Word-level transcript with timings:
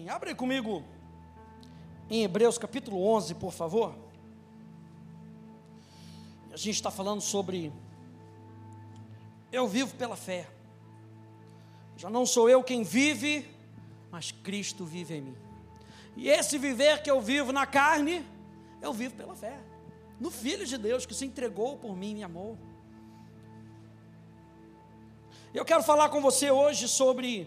Amém. 0.00 0.08
Abre 0.08 0.34
comigo 0.34 0.82
em 2.08 2.22
Hebreus 2.22 2.56
capítulo 2.56 3.04
11, 3.04 3.34
por 3.34 3.52
favor. 3.52 3.94
A 6.50 6.56
gente 6.56 6.76
está 6.76 6.90
falando 6.90 7.20
sobre 7.20 7.70
eu 9.52 9.68
vivo 9.68 9.94
pela 9.96 10.16
fé. 10.16 10.48
Já 11.98 12.08
não 12.08 12.24
sou 12.24 12.48
eu 12.48 12.62
quem 12.62 12.82
vive, 12.82 13.46
mas 14.10 14.32
Cristo 14.32 14.86
vive 14.86 15.16
em 15.16 15.20
mim. 15.20 15.36
E 16.16 16.30
esse 16.30 16.56
viver 16.56 17.02
que 17.02 17.10
eu 17.10 17.20
vivo 17.20 17.52
na 17.52 17.66
carne, 17.66 18.24
eu 18.80 18.94
vivo 18.94 19.14
pela 19.14 19.34
fé. 19.34 19.58
No 20.18 20.30
Filho 20.30 20.64
de 20.64 20.78
Deus 20.78 21.04
que 21.04 21.14
se 21.14 21.26
entregou 21.26 21.76
por 21.76 21.94
mim 21.94 22.12
e 22.12 22.14
me 22.14 22.22
amou. 22.22 22.56
Eu 25.52 25.64
quero 25.64 25.82
falar 25.82 26.08
com 26.08 26.22
você 26.22 26.50
hoje 26.50 26.88
sobre 26.88 27.46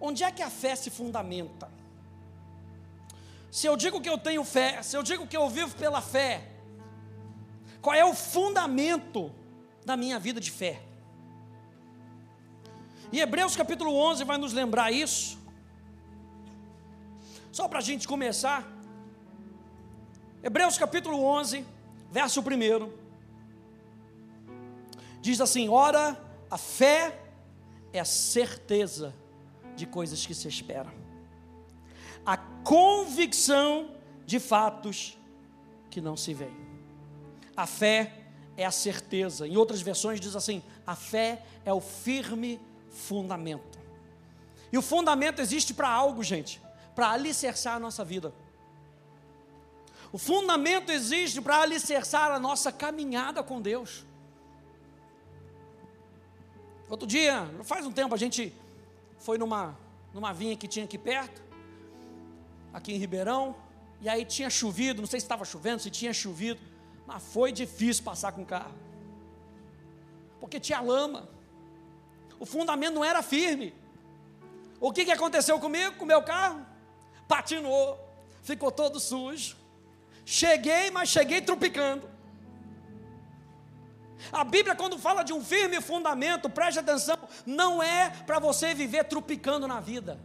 onde 0.00 0.24
é 0.24 0.30
que 0.30 0.42
a 0.42 0.50
fé 0.50 0.74
se 0.76 0.88
fundamenta. 0.90 1.73
Se 3.54 3.68
eu 3.68 3.76
digo 3.76 4.00
que 4.00 4.10
eu 4.10 4.18
tenho 4.18 4.42
fé, 4.42 4.82
se 4.82 4.96
eu 4.96 5.02
digo 5.04 5.28
que 5.28 5.36
eu 5.36 5.48
vivo 5.48 5.76
pela 5.76 6.00
fé, 6.00 6.42
qual 7.80 7.94
é 7.94 8.04
o 8.04 8.12
fundamento 8.12 9.30
da 9.86 9.96
minha 9.96 10.18
vida 10.18 10.40
de 10.40 10.50
fé? 10.50 10.82
E 13.12 13.20
Hebreus 13.20 13.54
capítulo 13.54 13.94
11 13.94 14.24
vai 14.24 14.38
nos 14.38 14.52
lembrar 14.52 14.90
isso. 14.90 15.38
Só 17.52 17.68
para 17.68 17.78
a 17.78 17.80
gente 17.80 18.08
começar. 18.08 18.66
Hebreus 20.42 20.76
capítulo 20.76 21.22
11, 21.22 21.64
verso 22.10 22.40
1. 22.40 22.90
Diz 25.20 25.40
assim: 25.40 25.68
Ora, 25.68 26.20
a 26.50 26.58
fé 26.58 27.20
é 27.92 28.00
a 28.00 28.04
certeza 28.04 29.14
de 29.76 29.86
coisas 29.86 30.26
que 30.26 30.34
se 30.34 30.48
esperam, 30.48 30.92
a 32.24 32.36
convicção 32.36 33.90
de 34.26 34.40
fatos 34.40 35.18
que 35.90 36.00
não 36.00 36.16
se 36.16 36.32
veem. 36.32 36.56
A 37.56 37.66
fé 37.66 38.24
é 38.56 38.64
a 38.64 38.70
certeza. 38.70 39.46
Em 39.46 39.56
outras 39.56 39.80
versões 39.80 40.20
diz 40.20 40.34
assim: 40.34 40.62
a 40.86 40.96
fé 40.96 41.42
é 41.64 41.72
o 41.72 41.80
firme 41.80 42.60
fundamento. 42.90 43.78
E 44.72 44.78
o 44.78 44.82
fundamento 44.82 45.40
existe 45.40 45.72
para 45.72 45.88
algo, 45.88 46.22
gente, 46.22 46.60
para 46.94 47.10
alicerçar 47.10 47.76
a 47.76 47.80
nossa 47.80 48.04
vida. 48.04 48.32
O 50.10 50.18
fundamento 50.18 50.90
existe 50.90 51.40
para 51.40 51.58
alicerçar 51.58 52.30
a 52.30 52.38
nossa 52.38 52.70
caminhada 52.70 53.42
com 53.42 53.60
Deus. 53.60 54.04
Outro 56.88 57.06
dia, 57.06 57.48
faz 57.64 57.84
um 57.86 57.92
tempo, 57.92 58.14
a 58.14 58.18
gente 58.18 58.52
foi 59.18 59.38
numa, 59.38 59.76
numa 60.12 60.32
vinha 60.32 60.56
que 60.56 60.68
tinha 60.68 60.84
aqui 60.84 60.98
perto, 60.98 61.42
aqui 62.74 62.92
em 62.92 62.98
Ribeirão, 62.98 63.56
e 64.02 64.08
aí 64.08 64.26
tinha 64.26 64.50
chovido, 64.50 65.00
não 65.00 65.08
sei 65.08 65.18
se 65.20 65.24
estava 65.24 65.46
chovendo, 65.46 65.80
se 65.80 65.90
tinha 65.90 66.12
chovido, 66.12 66.60
mas 67.06 67.22
foi 67.22 67.50
difícil 67.52 68.04
passar 68.04 68.32
com 68.32 68.42
o 68.42 68.46
carro, 68.46 68.74
porque 70.38 70.60
tinha 70.60 70.80
lama 70.82 71.32
o 72.38 72.46
fundamento 72.46 72.94
não 72.94 73.04
era 73.04 73.22
firme. 73.22 73.74
O 74.80 74.92
que, 74.92 75.04
que 75.04 75.10
aconteceu 75.10 75.58
comigo, 75.58 75.96
com 75.96 76.04
o 76.04 76.06
meu 76.06 76.22
carro? 76.22 76.66
Patinou, 77.26 77.98
ficou 78.42 78.70
todo 78.70 79.00
sujo. 79.00 79.56
Cheguei, 80.26 80.90
mas 80.90 81.08
cheguei 81.08 81.40
tropicando. 81.40 82.06
A 84.32 84.44
Bíblia, 84.44 84.74
quando 84.74 84.98
fala 84.98 85.22
de 85.22 85.32
um 85.32 85.42
firme 85.42 85.80
fundamento, 85.80 86.50
preste 86.50 86.78
atenção, 86.78 87.16
não 87.44 87.82
é 87.82 88.10
para 88.26 88.38
você 88.38 88.74
viver 88.74 89.04
tropicando 89.04 89.66
na 89.68 89.80
vida, 89.80 90.20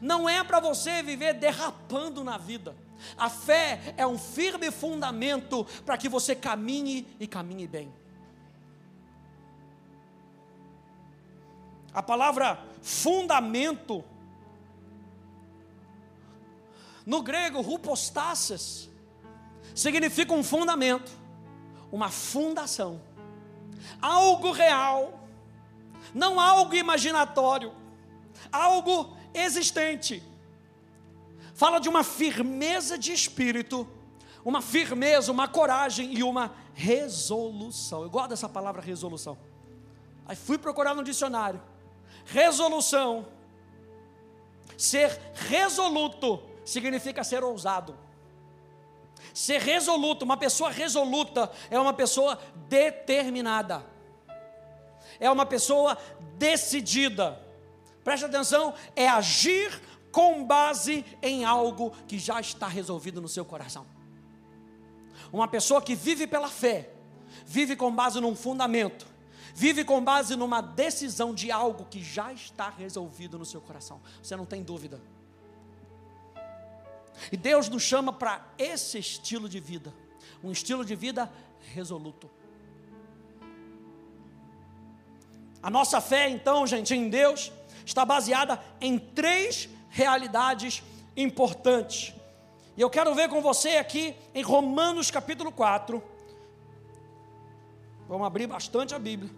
não 0.00 0.28
é 0.28 0.42
para 0.44 0.60
você 0.60 1.02
viver 1.02 1.34
derrapando 1.34 2.22
na 2.22 2.36
vida. 2.36 2.76
A 3.16 3.30
fé 3.30 3.94
é 3.96 4.06
um 4.06 4.18
firme 4.18 4.70
fundamento 4.70 5.66
para 5.84 5.96
que 5.96 6.08
você 6.08 6.34
caminhe 6.34 7.06
e 7.18 7.26
caminhe 7.26 7.66
bem. 7.66 7.92
A 11.92 12.02
palavra 12.02 12.62
fundamento, 12.82 14.04
no 17.04 17.22
grego, 17.22 17.60
rupostasis, 17.60 18.88
significa 19.74 20.32
um 20.32 20.44
fundamento, 20.44 21.10
uma 21.90 22.08
fundação, 22.08 23.00
algo 24.00 24.52
real, 24.52 25.20
não 26.14 26.38
algo 26.38 26.74
imaginatório, 26.74 27.72
algo 28.52 29.16
existente. 29.34 30.22
Fala 31.54 31.78
de 31.78 31.88
uma 31.88 32.02
firmeza 32.02 32.96
de 32.96 33.12
espírito, 33.12 33.86
uma 34.44 34.62
firmeza, 34.62 35.30
uma 35.30 35.46
coragem 35.46 36.14
e 36.14 36.22
uma 36.22 36.54
resolução. 36.74 38.02
Eu 38.02 38.10
gosto 38.10 38.30
dessa 38.30 38.48
palavra 38.48 38.80
resolução. 38.80 39.38
Aí 40.26 40.36
fui 40.36 40.56
procurar 40.56 40.94
no 40.94 41.02
dicionário 41.02 41.60
resolução. 42.24 43.26
Ser 44.76 45.20
resoluto 45.34 46.42
significa 46.64 47.24
ser 47.24 47.42
ousado. 47.42 47.96
Ser 49.34 49.60
resoluto, 49.60 50.24
uma 50.24 50.36
pessoa 50.36 50.70
resoluta 50.70 51.50
é 51.70 51.78
uma 51.78 51.92
pessoa 51.92 52.38
determinada. 52.68 53.84
É 55.18 55.30
uma 55.30 55.44
pessoa 55.44 55.98
decidida. 56.38 57.38
Preste 58.04 58.24
atenção, 58.24 58.74
é 58.96 59.08
agir 59.08 59.80
com 60.10 60.44
base 60.44 61.04
em 61.22 61.44
algo 61.44 61.90
que 62.06 62.18
já 62.18 62.40
está 62.40 62.66
resolvido 62.66 63.20
no 63.20 63.28
seu 63.28 63.44
coração. 63.44 63.86
Uma 65.32 65.46
pessoa 65.46 65.80
que 65.80 65.94
vive 65.94 66.26
pela 66.26 66.48
fé, 66.48 66.90
vive 67.46 67.76
com 67.76 67.94
base 67.94 68.20
num 68.20 68.34
fundamento, 68.34 69.06
Vive 69.54 69.84
com 69.84 70.02
base 70.02 70.36
numa 70.36 70.60
decisão 70.60 71.34
de 71.34 71.50
algo 71.50 71.84
que 71.84 72.02
já 72.02 72.32
está 72.32 72.70
resolvido 72.70 73.38
no 73.38 73.44
seu 73.44 73.60
coração. 73.60 74.00
Você 74.22 74.36
não 74.36 74.46
tem 74.46 74.62
dúvida. 74.62 75.00
E 77.30 77.36
Deus 77.36 77.68
nos 77.68 77.82
chama 77.82 78.12
para 78.12 78.46
esse 78.56 78.98
estilo 78.98 79.48
de 79.48 79.60
vida, 79.60 79.92
um 80.42 80.50
estilo 80.50 80.84
de 80.84 80.94
vida 80.94 81.30
resoluto. 81.74 82.30
A 85.62 85.68
nossa 85.68 86.00
fé, 86.00 86.30
então, 86.30 86.66
gente, 86.66 86.94
em 86.94 87.10
Deus, 87.10 87.52
está 87.90 88.04
baseada 88.04 88.60
em 88.80 88.98
três 88.98 89.68
realidades 89.88 90.82
importantes. 91.16 92.14
E 92.76 92.80
eu 92.80 92.88
quero 92.88 93.14
ver 93.14 93.28
com 93.28 93.42
você 93.42 93.70
aqui 93.76 94.14
em 94.32 94.42
Romanos 94.42 95.10
capítulo 95.10 95.50
4. 95.50 96.02
Vamos 98.08 98.26
abrir 98.26 98.46
bastante 98.46 98.94
a 98.94 98.98
Bíblia. 98.98 99.30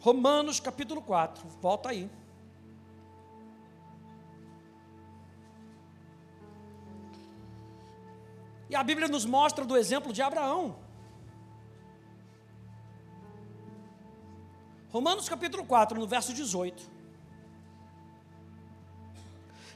Romanos 0.00 0.60
capítulo 0.60 1.00
4, 1.00 1.48
volta 1.60 1.88
aí. 1.88 2.10
E 8.68 8.76
a 8.76 8.82
Bíblia 8.82 9.08
nos 9.08 9.24
mostra 9.24 9.64
do 9.64 9.76
exemplo 9.76 10.12
de 10.12 10.20
Abraão. 10.20 10.76
Romanos 14.90 15.28
capítulo 15.28 15.64
4, 15.64 15.98
no 15.98 16.06
verso 16.06 16.34
18. 16.34 16.95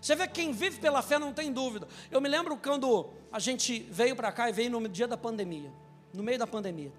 Você 0.01 0.15
vê 0.15 0.27
que 0.27 0.35
quem 0.35 0.53
vive 0.53 0.81
pela 0.81 1.03
fé 1.03 1.19
não 1.19 1.33
tem 1.33 1.53
dúvida. 1.53 1.87
Eu 2.11 2.21
me 2.21 2.29
lembro 2.29 2.57
quando 2.57 3.11
a 3.31 3.39
gente 3.39 3.81
veio 3.91 4.17
para 4.17 4.33
cá 4.33 4.49
e 4.49 4.53
veio 4.53 4.71
no 4.71 4.89
dia 4.89 5.07
da 5.07 5.17
pandemia, 5.17 5.71
no 6.15 6.23
meio 6.23 6.39
da 6.39 6.47
pandemia. 6.47 6.93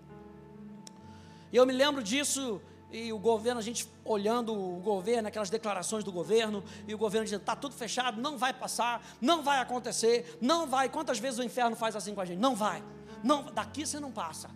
E 1.52 1.56
eu 1.56 1.66
me 1.66 1.74
lembro 1.74 2.04
disso 2.04 2.62
e 2.92 3.14
o 3.14 3.18
governo, 3.18 3.60
a 3.60 3.64
gente 3.64 3.88
olhando 4.04 4.54
o 4.54 4.80
governo, 4.82 5.28
aquelas 5.28 5.50
declarações 5.50 6.04
do 6.04 6.12
governo, 6.12 6.64
e 6.88 6.94
o 6.94 6.98
governo 6.98 7.24
dizendo: 7.24 7.40
está 7.42 7.56
tudo 7.56 7.74
fechado, 7.74 8.22
não 8.22 8.38
vai 8.38 8.54
passar, 8.54 9.02
não 9.22 9.42
vai 9.42 9.59
acontecer, 9.59 10.38
não 10.42 10.68
vai. 10.68 10.90
Quantas 10.90 11.18
vezes 11.18 11.40
o 11.40 11.44
inferno 11.44 11.76
faz 11.76 11.96
assim 11.96 12.14
com 12.14 12.22
a 12.22 12.26
gente? 12.26 12.40
Não 12.40 12.56
vai, 12.56 12.84
não, 13.24 13.44
daqui 13.46 13.86
você 13.86 14.00
não 14.00 14.12
passa. 14.12 14.50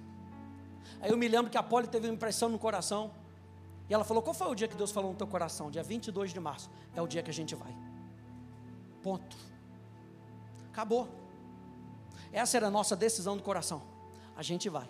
Aí 1.00 1.10
eu 1.10 1.18
me 1.18 1.28
lembro 1.28 1.50
que 1.50 1.58
a 1.58 1.64
Poli 1.64 1.88
teve 1.88 2.08
uma 2.08 2.14
impressão 2.14 2.50
no 2.50 2.60
coração, 2.60 3.12
e 3.90 3.94
ela 3.94 4.04
falou: 4.04 4.22
qual 4.22 4.34
foi 4.34 4.48
o 4.48 4.56
dia 4.56 4.68
que 4.68 4.76
Deus 4.76 4.92
falou 4.92 5.12
no 5.12 5.18
teu 5.18 5.28
coração? 5.28 5.72
Dia 5.72 5.84
22 5.84 6.34
de 6.34 6.40
março, 6.40 6.70
é 6.94 7.02
o 7.02 7.08
dia 7.08 7.24
que 7.24 7.30
a 7.30 7.34
gente 7.34 7.56
vai. 7.56 7.74
Ponto. 9.06 9.38
Acabou. 10.72 11.08
Essa 12.34 12.58
era 12.58 12.66
a 12.66 12.72
nossa 12.72 12.96
decisão 12.96 13.38
do 13.38 13.44
coração. 13.44 13.84
A 14.36 14.42
gente 14.42 14.68
vai. 14.68 14.90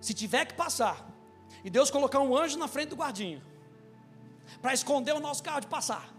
Se 0.00 0.12
tiver 0.12 0.44
que 0.46 0.54
passar, 0.54 1.08
e 1.62 1.70
Deus 1.70 1.92
colocar 1.92 2.18
um 2.18 2.36
anjo 2.36 2.58
na 2.58 2.66
frente 2.66 2.88
do 2.88 2.96
guardinha 2.96 3.40
para 4.60 4.74
esconder 4.74 5.14
o 5.14 5.20
nosso 5.20 5.44
carro 5.44 5.60
de 5.60 5.68
passar. 5.68 6.12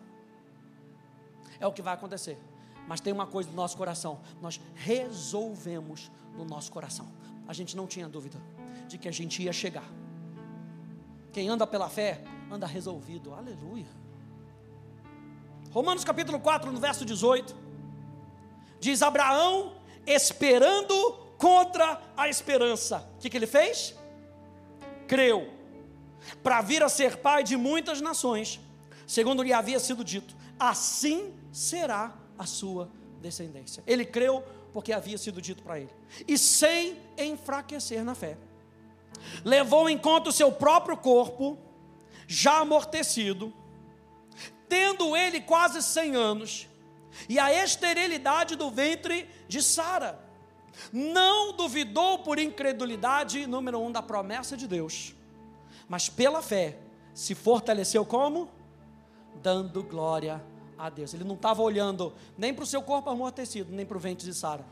É 1.59 1.67
o 1.67 1.73
que 1.73 1.81
vai 1.81 1.95
acontecer. 1.95 2.39
Mas 2.87 3.01
tem 3.01 3.11
uma 3.11 3.27
coisa 3.27 3.49
no 3.49 3.57
nosso 3.57 3.75
coração: 3.75 4.21
nós 4.41 4.57
resolvemos 4.73 6.09
no 6.33 6.45
nosso 6.45 6.71
coração. 6.71 7.11
A 7.45 7.51
gente 7.51 7.75
não 7.75 7.87
tinha 7.87 8.07
dúvida 8.07 8.41
de 8.87 8.97
que 8.97 9.09
a 9.09 9.11
gente 9.11 9.43
ia 9.43 9.51
chegar. 9.51 9.89
Quem 11.33 11.49
anda 11.49 11.67
pela 11.67 11.89
fé, 11.89 12.23
anda 12.49 12.65
resolvido. 12.65 13.33
Aleluia. 13.33 14.02
Romanos 15.73 16.03
capítulo 16.03 16.39
4, 16.39 16.71
no 16.71 16.79
verso 16.79 17.03
18, 17.03 17.55
diz: 18.79 19.01
Abraão 19.01 19.73
esperando 20.05 20.93
contra 21.35 21.99
a 22.15 22.29
esperança. 22.29 23.09
O 23.15 23.19
que, 23.19 23.27
que 23.27 23.35
ele 23.35 23.47
fez? 23.47 23.95
Creu, 25.07 25.51
para 26.43 26.61
vir 26.61 26.83
a 26.83 26.89
ser 26.89 27.17
pai 27.17 27.43
de 27.43 27.57
muitas 27.57 28.01
nações, 28.01 28.59
segundo 29.07 29.41
lhe 29.41 29.51
havia 29.51 29.79
sido 29.79 30.03
dito: 30.03 30.35
assim 30.59 31.33
será 31.51 32.13
a 32.37 32.45
sua 32.45 32.87
descendência. 33.19 33.83
Ele 33.87 34.05
creu 34.05 34.43
porque 34.71 34.93
havia 34.93 35.17
sido 35.17 35.41
dito 35.41 35.63
para 35.63 35.79
ele, 35.79 35.89
e 36.27 36.37
sem 36.37 36.99
enfraquecer 37.17 38.03
na 38.03 38.13
fé, 38.13 38.37
levou 39.43 39.89
em 39.89 39.97
conta 39.97 40.29
o 40.29 40.33
seu 40.33 40.51
próprio 40.51 40.97
corpo, 40.97 41.57
já 42.27 42.59
amortecido, 42.59 43.51
tendo 44.67 45.15
ele 45.15 45.41
quase 45.41 45.81
cem 45.81 46.15
anos, 46.15 46.67
e 47.29 47.37
a 47.37 47.63
esterilidade 47.63 48.55
do 48.55 48.69
ventre 48.69 49.29
de 49.47 49.61
Sara. 49.61 50.19
Não 50.91 51.53
duvidou 51.53 52.19
por 52.19 52.39
incredulidade, 52.39 53.45
número 53.45 53.79
um, 53.79 53.91
da 53.91 54.01
promessa 54.01 54.57
de 54.57 54.67
Deus, 54.67 55.13
mas 55.87 56.09
pela 56.09 56.41
fé 56.41 56.79
se 57.13 57.35
fortaleceu 57.35 58.03
como? 58.05 58.49
Dando 59.41 59.83
glória 59.83 60.43
a 60.77 60.89
Deus. 60.89 61.13
Ele 61.13 61.23
não 61.23 61.35
estava 61.35 61.61
olhando 61.61 62.13
nem 62.37 62.53
para 62.53 62.63
o 62.63 62.67
seu 62.67 62.81
corpo 62.81 63.09
amortecido, 63.09 63.71
nem 63.71 63.85
para 63.85 63.97
o 63.97 63.99
ventre 63.99 64.25
de 64.25 64.33
Sara. 64.33 64.65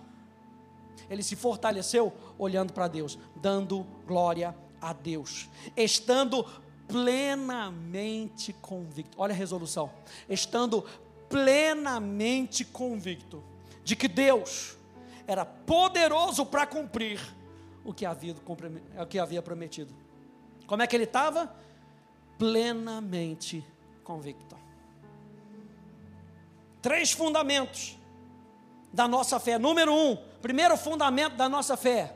Ele 1.10 1.22
se 1.22 1.36
fortaleceu 1.36 2.14
olhando 2.38 2.74
para 2.74 2.88
Deus, 2.88 3.18
dando 3.36 3.86
glória 4.08 4.56
a 4.82 4.94
Deus, 4.94 5.50
estando 5.78 6.46
plenamente 6.92 8.54
convicto. 8.54 9.20
Olha 9.20 9.34
a 9.34 9.38
resolução. 9.38 9.92
Estando 10.30 10.86
plenamente 11.30 12.66
convicto 12.66 13.44
de 13.84 13.96
que 13.96 14.08
Deus 14.08 14.78
era 15.26 15.46
poderoso 15.46 16.46
para 16.46 16.68
cumprir 16.68 17.20
o 17.84 17.94
que, 17.94 18.06
havia, 18.06 18.36
o 19.00 19.06
que 19.06 19.18
havia 19.18 19.42
prometido. 19.42 19.94
Como 20.68 20.82
é 20.82 20.88
que 20.88 20.96
ele 20.96 21.06
estava? 21.06 21.56
Plenamente 22.38 23.66
convicto. 24.04 24.58
Três 26.82 27.12
fundamentos 27.12 27.98
da 28.92 29.08
nossa 29.08 29.40
fé. 29.40 29.58
Número 29.58 29.94
um, 29.94 30.18
primeiro 30.42 30.76
fundamento 30.76 31.36
da 31.36 31.48
nossa 31.48 31.78
fé 31.78 32.16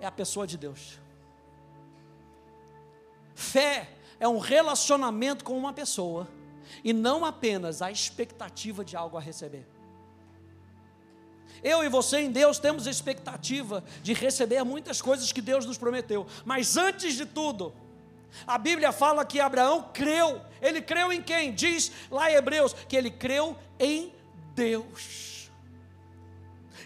é 0.00 0.06
a 0.06 0.10
pessoa 0.10 0.46
de 0.46 0.58
Deus. 0.58 0.98
Fé 3.34 3.93
é 4.18 4.28
um 4.28 4.38
relacionamento 4.38 5.44
com 5.44 5.56
uma 5.56 5.72
pessoa 5.72 6.28
e 6.82 6.92
não 6.92 7.24
apenas 7.24 7.82
a 7.82 7.90
expectativa 7.90 8.84
de 8.84 8.96
algo 8.96 9.16
a 9.16 9.20
receber. 9.20 9.66
Eu 11.62 11.82
e 11.82 11.88
você 11.88 12.18
em 12.18 12.30
Deus 12.30 12.58
temos 12.58 12.86
expectativa 12.86 13.82
de 14.02 14.12
receber 14.12 14.62
muitas 14.64 15.00
coisas 15.00 15.32
que 15.32 15.40
Deus 15.40 15.64
nos 15.64 15.78
prometeu, 15.78 16.26
mas 16.44 16.76
antes 16.76 17.14
de 17.14 17.24
tudo, 17.24 17.72
a 18.46 18.58
Bíblia 18.58 18.92
fala 18.92 19.24
que 19.24 19.40
Abraão 19.40 19.90
creu, 19.92 20.42
ele 20.60 20.82
creu 20.82 21.12
em 21.12 21.22
quem? 21.22 21.54
Diz 21.54 21.92
lá 22.10 22.30
em 22.30 22.34
Hebreus 22.34 22.74
que 22.88 22.96
ele 22.96 23.10
creu 23.10 23.56
em 23.78 24.12
Deus. 24.54 25.50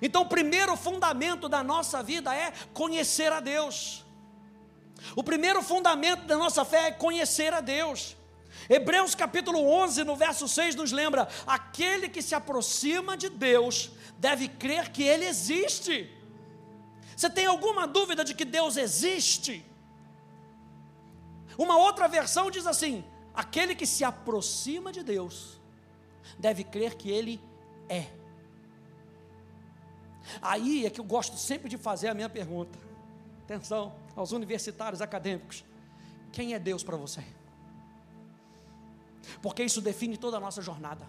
Então, 0.01 0.23
o 0.23 0.29
primeiro 0.29 0.77
fundamento 0.77 1.49
da 1.49 1.63
nossa 1.63 2.03
vida 2.03 2.35
é 2.35 2.53
conhecer 2.73 3.33
a 3.33 3.41
Deus. 3.41 4.05
O 5.15 5.23
primeiro 5.23 5.63
fundamento 5.63 6.25
da 6.27 6.37
nossa 6.37 6.65
fé 6.65 6.89
é 6.89 6.93
conhecer 6.93 7.53
a 7.53 7.61
Deus. 7.61 8.17
Hebreus 8.69 9.15
capítulo 9.15 9.61
11, 9.61 10.05
no 10.05 10.17
verso 10.17 10.49
6, 10.49 10.75
nos 10.75 10.93
lembra: 10.93 11.29
aquele 11.47 12.09
que 12.09 12.23
se 12.23 12.35
aproxima 12.35 13.17
de 13.17 13.29
Deus 13.29 13.91
deve 14.19 14.49
crer 14.49 14.91
que 14.91 15.03
Ele 15.03 15.25
existe. 15.27 16.11
Você 17.17 17.31
tem 17.31 17.47
alguma 17.47 17.87
dúvida 17.87 18.25
de 18.25 18.35
que 18.35 18.45
Deus 18.45 18.77
existe? 18.77 19.65
Uma 21.57 21.77
outra 21.77 22.09
versão 22.09 22.51
diz 22.51 22.67
assim: 22.67 23.05
aquele 23.35 23.75
que 23.75 23.87
se 23.87 24.05
aproxima 24.05 24.93
de 24.93 25.03
Deus 25.03 25.61
deve 26.39 26.65
crer 26.65 26.95
que 26.95 27.11
Ele 27.11 27.41
é. 27.89 28.07
Aí 30.43 30.85
é 30.85 30.91
que 30.91 31.01
eu 31.01 31.05
gosto 31.05 31.37
sempre 31.37 31.69
de 31.69 31.79
fazer 31.79 32.09
a 32.09 32.15
minha 32.15 32.29
pergunta. 32.29 32.79
Atenção 33.45 33.95
aos 34.19 34.33
universitários 34.33 35.01
acadêmicos: 35.01 35.65
quem 36.33 36.53
é 36.53 36.59
Deus 36.59 36.83
para 36.83 36.97
você? 36.97 37.25
Porque 39.41 39.63
isso 39.63 39.81
define 39.81 40.17
toda 40.17 40.37
a 40.37 40.41
nossa 40.41 40.61
jornada. 40.61 41.07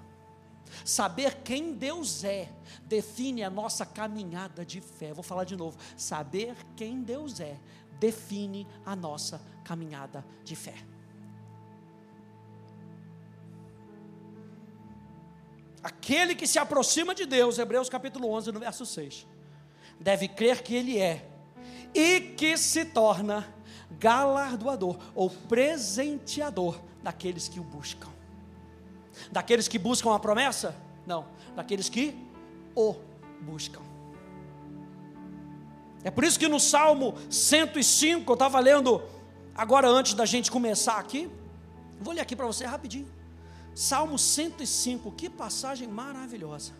Saber 0.86 1.42
quem 1.44 1.74
Deus 1.74 2.24
é 2.24 2.52
define 2.84 3.44
a 3.44 3.50
nossa 3.50 3.86
caminhada 3.86 4.64
de 4.64 4.80
fé. 4.80 5.12
Vou 5.14 5.24
falar 5.24 5.44
de 5.44 5.56
novo. 5.56 5.78
Saber 5.98 6.56
quem 6.76 7.02
Deus 7.02 7.40
é 7.40 7.58
define 8.00 8.68
a 8.86 8.96
nossa 8.96 9.42
caminhada 9.64 10.24
de 10.44 10.56
fé. 10.56 10.76
Aquele 15.82 16.36
que 16.36 16.46
se 16.46 16.60
aproxima 16.60 17.16
de 17.16 17.26
Deus, 17.26 17.58
Hebreus 17.58 17.90
capítulo 17.90 18.30
11, 18.30 18.52
no 18.52 18.60
verso 18.60 18.86
6, 18.86 19.26
deve 20.00 20.28
crer 20.28 20.62
que 20.62 20.76
Ele 20.76 21.00
é 21.00 21.39
e 21.94 22.20
que 22.20 22.58
se 22.58 22.86
torna 22.86 23.48
galardoador 24.00 24.98
ou 25.16 25.30
presenteador 25.30 26.80
daqueles 27.04 27.48
que 27.48 27.60
o 27.60 27.64
buscam. 27.64 28.10
Daqueles 29.32 29.68
que 29.68 29.78
buscam 29.78 30.14
a 30.14 30.20
promessa? 30.20 30.76
Não, 31.06 31.26
daqueles 31.56 31.90
que 31.90 32.16
o 32.76 32.96
buscam. 33.42 33.82
É 36.04 36.10
por 36.10 36.24
isso 36.24 36.40
que 36.40 36.48
no 36.48 36.60
Salmo 36.60 37.16
105, 37.30 38.32
eu 38.32 38.34
estava 38.34 38.60
lendo 38.60 39.02
agora 39.54 39.88
antes 39.88 40.14
da 40.14 40.26
gente 40.26 40.50
começar 40.50 40.98
aqui, 40.98 41.30
vou 42.00 42.14
ler 42.14 42.22
aqui 42.22 42.36
para 42.36 42.46
você 42.46 42.66
rapidinho. 42.66 43.08
Salmo 43.76 44.18
105, 44.18 45.12
que 45.12 45.30
passagem 45.30 45.88
maravilhosa. 45.88 46.74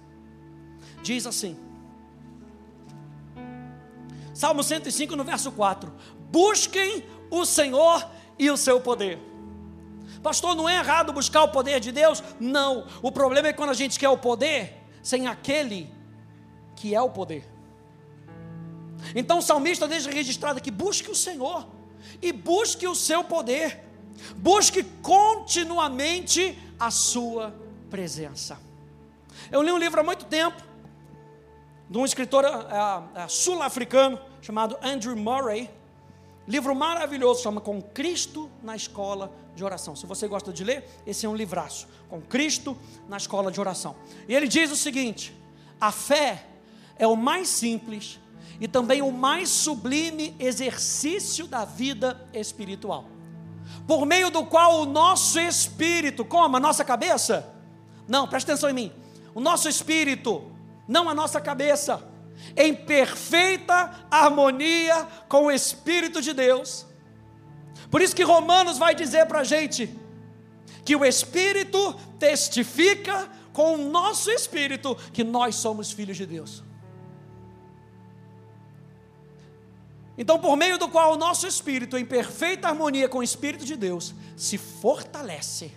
Diz 1.04 1.26
assim: 1.26 1.58
Salmo 4.34 4.64
105, 4.64 5.16
no 5.16 5.24
verso 5.24 5.52
4: 5.52 5.92
Busquem 6.32 7.06
o 7.30 7.46
Senhor 7.46 8.08
e 8.38 8.50
o 8.50 8.58
seu 8.58 8.80
poder. 8.80 9.20
Pastor, 10.22 10.56
não 10.56 10.68
é 10.68 10.78
errado 10.78 11.14
buscar 11.14 11.44
o 11.44 11.50
poder 11.50 11.80
de 11.80 11.92
Deus? 11.92 12.22
Não. 12.40 12.86
O 13.02 13.12
problema 13.12 13.48
é 13.48 13.54
quando 13.54 13.70
a 13.70 13.74
gente 13.74 13.98
quer 13.98 14.10
o 14.10 14.18
poder 14.18 14.84
sem 15.02 15.28
aquele 15.28 15.90
que 16.76 16.94
é 16.94 17.02
o 17.02 17.10
poder. 17.10 17.48
Então 19.16 19.40
o 19.40 19.42
salmista 19.42 19.88
deixa 19.88 20.12
registrado 20.12 20.58
aqui: 20.58 20.72
busque 20.72 21.10
o 21.10 21.16
Senhor 21.16 21.66
e 22.22 22.32
busque 22.32 22.88
o 22.88 22.96
seu 22.96 23.24
poder, 23.24 23.84
busque 24.36 24.84
continuamente 25.02 26.58
a 26.80 26.92
sua 26.92 27.56
presença. 27.90 28.60
Eu 29.52 29.62
li 29.62 29.72
um 29.72 29.78
livro 29.78 30.00
há 30.00 30.04
muito 30.04 30.26
tempo, 30.26 30.62
de 31.90 31.98
um 31.98 32.06
escritor 32.06 32.46
uh, 32.46 32.48
uh, 32.48 33.30
sul-africano, 33.30 34.20
chamado 34.42 34.78
Andrew 34.84 35.16
Murray. 35.16 35.70
Livro 36.48 36.76
maravilhoso, 36.76 37.42
chama 37.42 37.60
Com 37.60 37.82
Cristo 37.82 38.50
na 38.62 38.76
Escola 38.76 39.32
de 39.56 39.64
Oração. 39.64 39.96
Se 39.96 40.06
você 40.06 40.28
gosta 40.28 40.54
de 40.54 40.64
ler, 40.64 40.88
esse 41.06 41.26
é 41.26 41.30
um 41.30 41.36
livraço. 41.36 41.88
Com 42.08 42.22
Cristo 42.22 42.78
na 43.08 43.18
Escola 43.18 43.52
de 43.52 43.60
Oração. 43.60 43.96
E 44.28 44.36
ele 44.36 44.48
diz 44.48 44.72
o 44.72 44.76
seguinte: 44.76 45.36
a 45.82 45.92
fé 45.92 46.46
é 46.98 47.08
o 47.08 47.16
mais 47.16 47.48
simples 47.48 48.20
e 48.60 48.68
também 48.68 49.02
o 49.02 49.12
mais 49.12 49.50
sublime 49.50 50.36
exercício 50.40 51.48
da 51.48 51.66
vida 51.66 52.28
espiritual, 52.34 53.06
por 53.88 54.06
meio 54.06 54.30
do 54.30 54.46
qual 54.46 54.82
o 54.82 54.86
nosso 54.86 55.40
espírito, 55.40 56.26
como 56.26 56.58
a 56.58 56.60
nossa 56.60 56.84
cabeça, 56.84 57.48
não, 58.08 58.28
presta 58.28 58.52
atenção 58.52 58.70
em 58.70 58.74
mim, 58.74 58.92
o 59.34 59.40
nosso 59.40 59.70
espírito, 59.70 60.52
não 60.90 61.08
a 61.08 61.14
nossa 61.14 61.40
cabeça, 61.40 62.04
em 62.58 62.74
perfeita 62.74 64.08
harmonia 64.10 65.08
com 65.30 65.46
o 65.46 65.52
Espírito 65.52 66.20
de 66.20 66.34
Deus. 66.34 66.88
Por 67.92 68.02
isso 68.02 68.16
que 68.16 68.24
Romanos 68.24 68.80
vai 68.80 68.96
dizer 68.96 69.28
para 69.28 69.42
a 69.42 69.44
gente 69.44 69.96
que 70.84 70.96
o 70.96 71.06
Espírito 71.06 71.94
testifica 72.18 73.30
com 73.54 73.76
o 73.76 73.90
nosso 73.90 74.32
Espírito 74.32 74.96
que 75.14 75.24
nós 75.24 75.56
somos 75.56 75.92
filhos 75.92 76.18
de 76.18 76.26
Deus. 76.26 76.64
Então, 80.18 80.40
por 80.40 80.58
meio 80.58 80.80
do 80.80 80.90
qual 80.90 81.14
o 81.14 81.18
nosso 81.18 81.48
espírito, 81.48 81.98
em 81.98 82.04
perfeita 82.04 82.68
harmonia 82.68 83.08
com 83.08 83.20
o 83.20 83.24
Espírito 83.24 83.64
de 83.64 83.78
Deus, 83.78 84.14
se 84.36 84.58
fortalece 84.58 85.72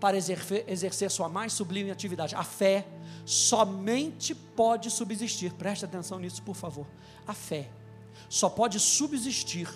para 0.00 0.16
exercer, 0.16 1.10
sua 1.10 1.28
mais 1.28 1.52
sublime 1.52 1.90
atividade, 1.90 2.34
a 2.34 2.44
fé 2.44 2.86
somente 3.24 4.34
pode 4.34 4.90
subsistir, 4.90 5.52
preste 5.54 5.84
atenção 5.84 6.18
nisso, 6.18 6.42
por 6.42 6.54
favor. 6.54 6.86
A 7.26 7.32
fé 7.32 7.70
só 8.28 8.48
pode 8.48 8.78
subsistir 8.78 9.68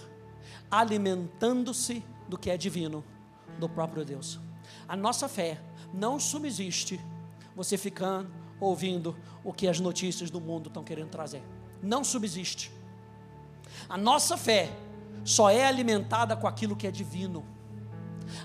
alimentando-se 0.71 2.05
do 2.29 2.39
que 2.39 2.51
é 2.51 2.57
divino, 2.57 3.05
do 3.59 3.69
próprio 3.69 4.05
Deus. 4.05 4.39
A 4.87 4.97
nossa 4.97 5.29
fé 5.29 5.61
não 5.93 6.21
subsiste 6.21 7.01
você 7.57 7.77
ficando 7.77 8.31
ouvindo 8.61 9.17
o 9.43 9.53
que 9.53 9.67
as 9.67 9.81
notícias 9.81 10.31
do 10.31 10.41
mundo 10.41 10.69
estão 10.69 10.85
querendo 10.85 11.09
trazer. 11.09 11.43
Não 11.83 12.05
subsiste. 12.05 12.71
A 13.89 13.97
nossa 13.97 14.37
fé 14.37 14.71
só 15.25 15.51
é 15.51 15.65
alimentada 15.65 16.37
com 16.37 16.47
aquilo 16.47 16.77
que 16.77 16.87
é 16.87 16.91
divino. 16.91 17.45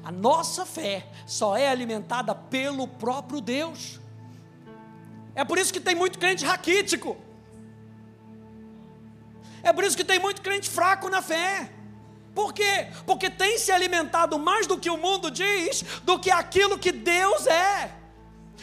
A 0.03 0.11
nossa 0.11 0.65
fé 0.65 1.07
só 1.25 1.57
é 1.57 1.69
alimentada 1.69 2.33
pelo 2.33 2.87
próprio 2.87 3.41
Deus. 3.41 3.99
É 5.33 5.43
por 5.43 5.57
isso 5.57 5.73
que 5.73 5.79
tem 5.79 5.95
muito 5.95 6.17
crente 6.17 6.45
raquítico. 6.45 7.17
É 9.61 9.73
por 9.73 9.83
isso 9.83 9.97
que 9.97 10.03
tem 10.03 10.19
muito 10.19 10.41
crente 10.41 10.69
fraco 10.69 11.09
na 11.09 11.21
fé. 11.21 11.71
Por 12.33 12.53
quê? 12.53 12.87
Porque 13.05 13.29
tem 13.29 13.57
se 13.57 13.71
alimentado 13.71 14.37
mais 14.37 14.67
do 14.67 14.77
que 14.77 14.89
o 14.89 14.97
mundo 14.97 15.31
diz, 15.31 15.83
do 16.03 16.19
que 16.19 16.29
aquilo 16.29 16.77
que 16.77 16.91
Deus 16.91 17.47
é. 17.47 18.04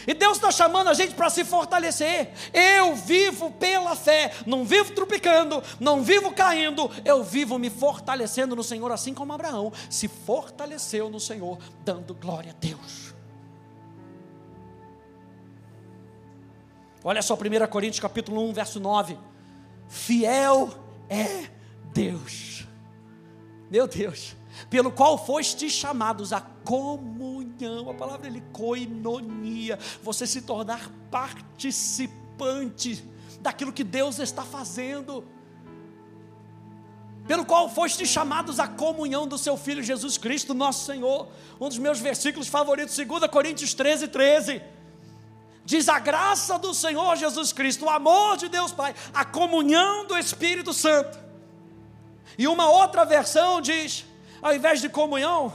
E 0.07 0.15
Deus 0.15 0.37
está 0.37 0.51
chamando 0.51 0.89
a 0.89 0.95
gente 0.95 1.15
para 1.15 1.31
se 1.31 1.45
fortalecer. 1.45 2.31
Eu 2.53 2.95
vivo 2.95 3.51
pela 3.53 3.95
fé, 3.95 4.33
não 4.47 4.65
vivo 4.65 4.93
tropicando, 4.93 5.63
não 5.79 6.03
vivo 6.03 6.33
caindo, 6.33 6.91
eu 7.05 7.23
vivo 7.23 7.59
me 7.59 7.71
fortalecendo 7.71 8.57
no 8.57 8.63
Senhor, 8.63 8.91
assim 8.93 9.15
como 9.15 9.33
Abraão 9.33 9.73
se 9.89 10.09
fortaleceu 10.09 11.09
no 11.09 11.21
Senhor, 11.21 11.59
dando 11.85 12.15
glória 12.15 12.53
a 12.53 12.55
Deus. 12.59 13.15
Olha 17.05 17.21
só 17.21 17.35
1 17.35 17.67
Coríntios 17.69 18.01
capítulo 18.01 18.49
1, 18.49 18.53
verso 18.53 18.79
9. 18.79 19.19
Fiel 19.89 20.71
é 21.09 21.49
Deus. 21.93 22.65
Meu 23.71 23.89
Deus 23.89 24.37
pelo 24.69 24.91
qual 24.91 25.19
foste 25.19 25.69
chamados 25.71 26.33
a 26.33 26.41
comunhão, 26.65 27.91
a 27.91 27.95
palavra 27.95 28.27
ele 28.27 28.43
coinonia, 28.53 29.79
você 30.03 30.27
se 30.27 30.43
tornar 30.43 30.91
participante 31.11 33.05
daquilo 33.41 33.73
que 33.73 33.85
Deus 33.85 34.19
está 34.19 34.43
fazendo. 34.43 35.25
Pelo 37.27 37.45
qual 37.45 37.69
foste 37.69 38.05
chamados 38.07 38.59
à 38.59 38.67
comunhão 38.67 39.27
do 39.27 39.39
seu 39.39 39.57
Filho 39.57 39.83
Jesus 39.83 40.19
Cristo, 40.19 40.55
nosso 40.55 40.85
Senhor. 40.87 41.29
Um 41.61 41.69
dos 41.69 41.79
meus 41.79 42.01
versículos 42.01 42.49
favoritos, 42.49 42.97
2 42.97 43.27
Coríntios 43.31 43.75
13, 43.75 44.09
13 44.09 44.63
diz 45.65 45.89
a 45.89 45.99
graça 45.99 46.59
do 46.59 46.75
Senhor 46.75 47.17
Jesus 47.17 47.53
Cristo, 47.53 47.85
o 47.85 47.91
amor 47.91 48.37
de 48.37 48.49
Deus 48.49 48.73
Pai, 48.73 48.95
a 49.15 49.25
comunhão 49.25 50.07
do 50.07 50.19
Espírito 50.19 50.73
Santo. 50.73 51.19
E 52.37 52.47
uma 52.49 52.69
outra 52.69 53.05
versão 53.05 53.61
diz: 53.61 54.05
ao 54.41 54.55
invés 54.55 54.81
de 54.81 54.89
comunhão, 54.89 55.53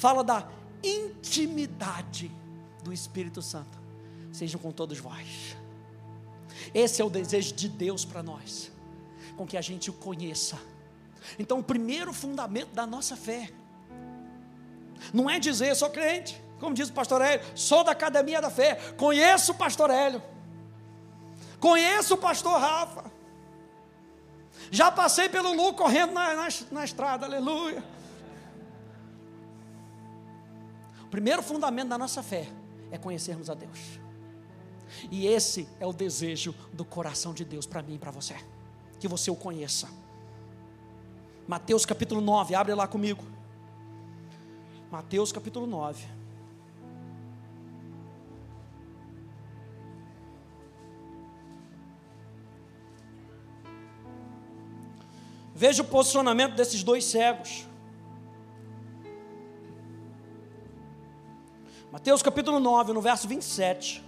fala 0.00 0.24
da 0.24 0.48
intimidade 0.82 2.32
do 2.82 2.90
Espírito 2.90 3.42
Santo. 3.42 3.78
Sejam 4.32 4.58
com 4.58 4.72
todos 4.72 4.98
vós. 4.98 5.56
Esse 6.72 7.02
é 7.02 7.04
o 7.04 7.10
desejo 7.10 7.54
de 7.54 7.68
Deus 7.68 8.02
para 8.04 8.22
nós, 8.22 8.72
com 9.36 9.46
que 9.46 9.58
a 9.58 9.60
gente 9.60 9.90
o 9.90 9.92
conheça. 9.92 10.58
Então, 11.38 11.58
o 11.58 11.62
primeiro 11.62 12.14
fundamento 12.14 12.72
da 12.72 12.86
nossa 12.86 13.14
fé 13.14 13.50
não 15.12 15.28
é 15.28 15.38
dizer 15.38 15.74
sou 15.76 15.90
crente, 15.90 16.40
como 16.58 16.74
diz 16.74 16.88
o 16.88 16.92
pastor 16.92 17.20
Hélio, 17.20 17.44
sou 17.54 17.84
da 17.84 17.92
academia 17.92 18.40
da 18.40 18.50
fé, 18.50 18.76
conheço 18.96 19.52
o 19.52 19.54
pastor 19.54 19.90
Hélio, 19.90 20.22
conheço 21.58 22.14
o 22.14 22.18
pastor 22.18 22.58
Rafa, 22.58 23.10
já 24.70 24.90
passei 24.90 25.28
pelo 25.28 25.52
Lu 25.52 25.74
correndo 25.74 26.12
na, 26.12 26.34
na, 26.34 26.48
na 26.70 26.84
estrada, 26.84 27.26
aleluia. 27.26 27.84
Primeiro 31.10 31.42
fundamento 31.42 31.88
da 31.88 31.98
nossa 31.98 32.22
fé 32.22 32.48
é 32.90 32.98
conhecermos 32.98 33.50
a 33.50 33.54
Deus. 33.54 34.00
E 35.10 35.26
esse 35.26 35.68
é 35.78 35.86
o 35.86 35.92
desejo 35.92 36.54
do 36.72 36.84
coração 36.84 37.32
de 37.32 37.44
Deus 37.44 37.66
para 37.66 37.82
mim 37.82 37.94
e 37.94 37.98
para 37.98 38.10
você. 38.10 38.36
Que 38.98 39.08
você 39.08 39.30
o 39.30 39.36
conheça. 39.36 39.88
Mateus 41.46 41.84
capítulo 41.86 42.20
9, 42.20 42.54
abre 42.54 42.74
lá 42.74 42.86
comigo. 42.86 43.24
Mateus 44.90 45.32
capítulo 45.32 45.66
9. 45.66 46.04
Veja 55.54 55.82
o 55.82 55.84
posicionamento 55.84 56.54
desses 56.54 56.82
dois 56.82 57.04
cegos. 57.04 57.69
Mateus 61.92 62.22
capítulo 62.22 62.60
9, 62.60 62.92
no 62.92 63.00
verso 63.00 63.26
27. 63.28 64.02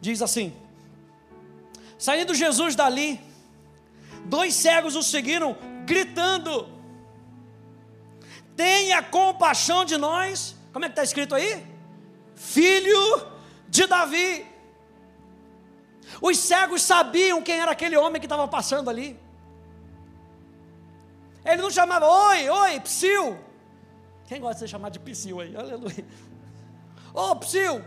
Diz 0.00 0.22
assim: 0.22 0.54
Saindo 1.98 2.34
Jesus 2.34 2.76
dali, 2.76 3.20
dois 4.24 4.54
cegos 4.54 4.94
o 4.94 5.02
seguiram, 5.02 5.56
gritando: 5.84 6.68
Tenha 8.54 9.02
compaixão 9.02 9.84
de 9.84 9.96
nós. 9.96 10.54
Como 10.72 10.84
é 10.84 10.88
que 10.88 10.92
está 10.92 11.02
escrito 11.02 11.34
aí? 11.34 11.76
filho 12.36 13.26
de 13.68 13.86
Davi. 13.86 14.46
Os 16.20 16.38
cegos 16.38 16.82
sabiam 16.82 17.42
quem 17.42 17.58
era 17.58 17.70
aquele 17.70 17.96
homem 17.96 18.20
que 18.20 18.26
estava 18.26 18.46
passando 18.48 18.90
ali. 18.90 19.18
Ele 21.44 21.62
não 21.62 21.70
chamava, 21.70 22.06
oi, 22.06 22.48
oi, 22.48 22.80
psil. 22.80 23.38
Quem 24.26 24.40
gosta 24.40 24.54
de 24.54 24.60
ser 24.60 24.68
chamado 24.68 24.92
de 24.92 24.98
psil 24.98 25.40
aí? 25.40 25.56
Aleluia. 25.56 26.04
Ô, 27.14 27.30
oh, 27.30 27.36
psil. 27.36 27.84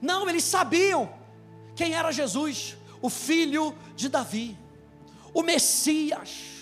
Não, 0.00 0.28
eles 0.28 0.44
sabiam 0.44 1.12
quem 1.74 1.94
era 1.94 2.12
Jesus, 2.12 2.76
o 3.00 3.08
filho 3.08 3.76
de 3.96 4.08
Davi, 4.08 4.58
o 5.32 5.42
Messias 5.42 6.53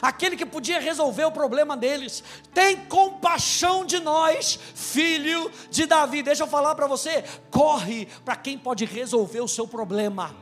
aquele 0.00 0.36
que 0.36 0.46
podia 0.46 0.80
resolver 0.80 1.24
o 1.24 1.32
problema 1.32 1.76
deles. 1.76 2.22
Tem 2.52 2.76
compaixão 2.76 3.84
de 3.84 4.00
nós, 4.00 4.58
filho 4.74 5.50
de 5.70 5.86
Davi. 5.86 6.22
Deixa 6.22 6.42
eu 6.42 6.48
falar 6.48 6.74
para 6.74 6.86
você: 6.86 7.24
corre 7.50 8.06
para 8.24 8.36
quem 8.36 8.58
pode 8.58 8.84
resolver 8.84 9.40
o 9.40 9.48
seu 9.48 9.66
problema. 9.66 10.34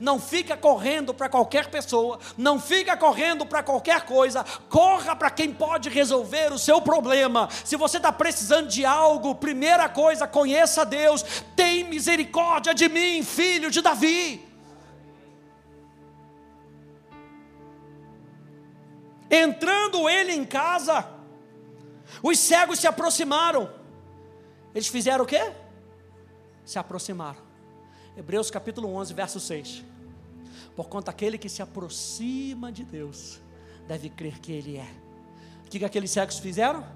Não 0.00 0.18
fica 0.18 0.56
correndo 0.56 1.12
para 1.12 1.28
qualquer 1.28 1.68
pessoa, 1.68 2.18
não 2.36 2.58
fica 2.58 2.96
correndo 2.96 3.44
para 3.46 3.62
qualquer 3.62 4.02
coisa, 4.06 4.44
corra 4.68 5.14
para 5.14 5.30
quem 5.30 5.52
pode 5.52 5.88
resolver 5.88 6.52
o 6.52 6.58
seu 6.58 6.80
problema. 6.80 7.48
Se 7.64 7.76
você 7.76 7.98
está 7.98 8.12
precisando 8.12 8.68
de 8.68 8.84
algo, 8.84 9.34
primeira 9.34 9.88
coisa, 9.88 10.26
conheça 10.26 10.84
Deus, 10.84 11.24
tem 11.54 11.84
misericórdia 11.84 12.74
de 12.74 12.88
mim, 12.88 13.22
filho 13.22 13.70
de 13.70 13.80
Davi. 13.80 14.53
Entrando 19.34 20.08
ele 20.08 20.32
em 20.32 20.44
casa, 20.44 21.10
os 22.22 22.38
cegos 22.38 22.78
se 22.78 22.86
aproximaram. 22.86 23.68
Eles 24.72 24.86
fizeram 24.86 25.24
o 25.24 25.26
quê? 25.26 25.52
Se 26.64 26.78
aproximaram. 26.78 27.42
Hebreus 28.16 28.48
capítulo 28.48 28.94
11, 28.94 29.12
verso 29.12 29.40
6. 29.40 29.82
Porquanto 30.76 31.10
aquele 31.10 31.36
que 31.36 31.48
se 31.48 31.60
aproxima 31.60 32.70
de 32.70 32.84
Deus 32.84 33.40
deve 33.88 34.08
crer 34.08 34.38
que 34.38 34.52
Ele 34.52 34.76
é. 34.76 34.88
O 35.66 35.68
que 35.68 35.84
aqueles 35.84 36.12
cegos 36.12 36.38
fizeram? 36.38 36.86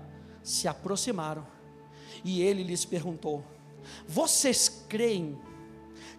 Se 0.41 0.69
aproximaram. 0.69 1.45
E 2.25 2.41
ele 2.41 2.63
lhes 2.63 2.85
perguntou: 2.85 3.45
Vocês 4.07 4.85
creem 4.89 5.37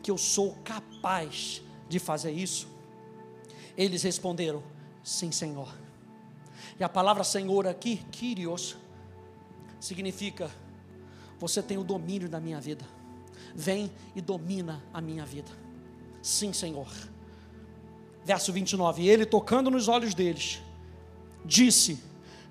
que 0.03 0.11
eu 0.11 0.17
sou 0.17 0.57
capaz 0.65 1.61
de 1.87 1.97
fazer 1.97 2.31
isso? 2.31 2.67
Eles 3.77 4.03
responderam: 4.03 4.61
Sim, 5.01 5.31
Senhor. 5.31 5.73
E 6.79 6.83
a 6.83 6.89
palavra 6.89 7.23
Senhor 7.23 7.67
aqui, 7.67 7.97
Kyrios, 8.11 8.77
significa: 9.79 10.49
você 11.37 11.61
tem 11.61 11.77
o 11.77 11.83
domínio 11.83 12.29
da 12.29 12.39
minha 12.39 12.59
vida. 12.59 12.85
Vem 13.53 13.91
e 14.15 14.21
domina 14.21 14.83
a 14.93 15.01
minha 15.01 15.25
vida. 15.25 15.51
Sim, 16.21 16.53
Senhor. 16.53 16.87
Verso 18.23 18.53
29. 18.53 19.01
E 19.01 19.09
ele, 19.09 19.25
tocando 19.25 19.71
nos 19.71 19.87
olhos 19.87 20.13
deles, 20.13 20.61
disse: 21.45 22.01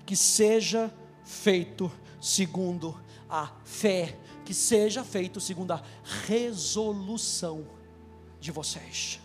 Que 0.05 0.15
seja 0.15 0.93
feito 1.23 1.91
segundo 2.19 2.99
a 3.29 3.51
fé, 3.63 4.17
que 4.43 4.53
seja 4.53 5.03
feito 5.03 5.39
segundo 5.39 5.71
a 5.71 5.83
resolução 6.27 7.65
de 8.39 8.51
vocês. 8.51 9.19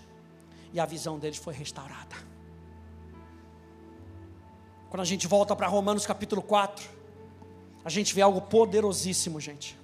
E 0.72 0.80
a 0.80 0.86
visão 0.86 1.18
deles 1.18 1.38
foi 1.38 1.54
restaurada. 1.54 2.33
Quando 4.94 5.00
a 5.00 5.06
gente 5.06 5.26
volta 5.26 5.56
para 5.56 5.66
Romanos 5.66 6.06
capítulo 6.06 6.40
4, 6.40 6.88
a 7.84 7.90
gente 7.90 8.14
vê 8.14 8.20
algo 8.22 8.40
poderosíssimo, 8.40 9.40
gente. 9.40 9.76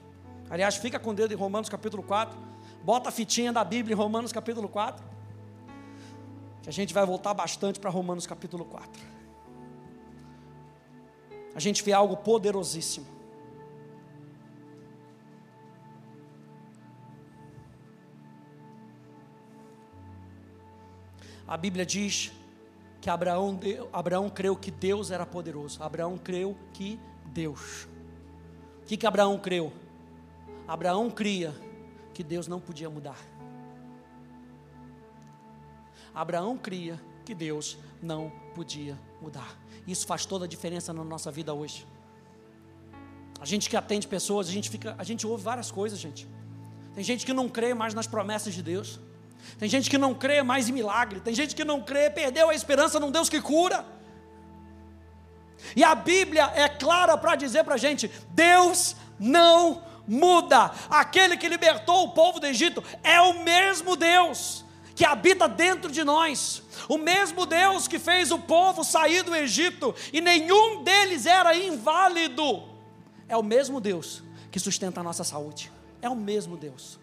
Aliás, 0.48 0.76
fica 0.76 1.00
com 1.00 1.10
o 1.10 1.14
dedo 1.14 1.34
em 1.34 1.36
Romanos 1.36 1.68
capítulo 1.68 2.00
4. 2.00 2.38
Bota 2.84 3.08
a 3.08 3.12
fitinha 3.12 3.52
da 3.52 3.64
Bíblia 3.64 3.92
em 3.92 3.96
Romanos 3.96 4.30
capítulo 4.30 4.68
4. 4.68 5.04
Que 6.62 6.68
a 6.68 6.72
gente 6.72 6.94
vai 6.94 7.04
voltar 7.04 7.34
bastante 7.34 7.80
para 7.80 7.90
Romanos 7.90 8.24
capítulo 8.24 8.64
4. 8.64 9.02
a 11.56 11.58
gente 11.58 11.82
vê 11.82 11.92
algo 11.92 12.16
poderosíssimo. 12.18 13.08
A 21.48 21.56
Bíblia 21.56 21.84
diz 21.84 22.30
que 23.00 23.08
Abraão, 23.08 23.58
Abraão 23.92 24.28
creu 24.28 24.54
que 24.54 24.70
Deus 24.70 25.10
era 25.10 25.24
poderoso. 25.24 25.82
Abraão 25.82 26.18
creu 26.18 26.56
que 26.72 27.00
Deus. 27.26 27.88
O 28.82 28.86
que, 28.86 28.96
que 28.96 29.06
Abraão 29.06 29.38
creu? 29.38 29.72
Abraão 30.68 31.10
cria 31.10 31.54
que 32.12 32.22
Deus 32.22 32.46
não 32.46 32.60
podia 32.60 32.90
mudar. 32.90 33.16
Abraão 36.14 36.58
cria 36.58 37.00
que 37.24 37.34
Deus 37.34 37.78
não 38.02 38.30
podia 38.54 38.98
mudar. 39.22 39.56
Isso 39.86 40.06
faz 40.06 40.26
toda 40.26 40.44
a 40.44 40.48
diferença 40.48 40.92
na 40.92 41.04
nossa 41.04 41.30
vida 41.30 41.54
hoje. 41.54 41.86
A 43.40 43.46
gente 43.46 43.70
que 43.70 43.76
atende 43.76 44.06
pessoas, 44.06 44.48
a 44.48 44.52
gente 44.52 44.68
fica, 44.68 44.94
a 44.98 45.04
gente 45.04 45.26
ouve 45.26 45.42
várias 45.42 45.70
coisas, 45.70 45.98
gente. 45.98 46.28
Tem 46.94 47.02
gente 47.02 47.24
que 47.24 47.32
não 47.32 47.48
crê 47.48 47.72
mais 47.72 47.94
nas 47.94 48.06
promessas 48.06 48.52
de 48.52 48.62
Deus. 48.62 49.00
Tem 49.58 49.68
gente 49.68 49.90
que 49.90 49.98
não 49.98 50.14
crê 50.14 50.42
mais 50.42 50.68
em 50.68 50.72
milagre. 50.72 51.20
Tem 51.20 51.34
gente 51.34 51.54
que 51.54 51.64
não 51.64 51.82
crê, 51.82 52.10
perdeu 52.10 52.48
a 52.50 52.54
esperança 52.54 52.98
num 52.98 53.10
Deus 53.10 53.28
que 53.28 53.40
cura. 53.40 53.84
E 55.74 55.84
a 55.84 55.94
Bíblia 55.94 56.50
é 56.54 56.68
clara 56.68 57.16
para 57.16 57.36
dizer 57.36 57.64
para 57.64 57.74
a 57.74 57.78
gente: 57.78 58.10
Deus 58.30 58.96
não 59.18 59.82
muda. 60.06 60.72
Aquele 60.88 61.36
que 61.36 61.48
libertou 61.48 62.04
o 62.04 62.12
povo 62.12 62.40
do 62.40 62.46
Egito 62.46 62.82
é 63.02 63.20
o 63.20 63.42
mesmo 63.42 63.96
Deus 63.96 64.64
que 65.00 65.04
habita 65.06 65.48
dentro 65.48 65.90
de 65.90 66.04
nós. 66.04 66.62
O 66.86 66.98
mesmo 66.98 67.46
Deus 67.46 67.88
que 67.88 67.98
fez 67.98 68.30
o 68.30 68.38
povo 68.38 68.84
sair 68.84 69.22
do 69.22 69.34
Egito 69.34 69.94
e 70.12 70.20
nenhum 70.20 70.82
deles 70.82 71.24
era 71.24 71.56
inválido. 71.56 72.64
É 73.26 73.34
o 73.34 73.42
mesmo 73.42 73.80
Deus 73.80 74.22
que 74.50 74.60
sustenta 74.60 75.00
a 75.00 75.02
nossa 75.02 75.24
saúde. 75.24 75.72
É 76.02 76.08
o 76.10 76.14
mesmo 76.14 76.54
Deus. 76.54 76.99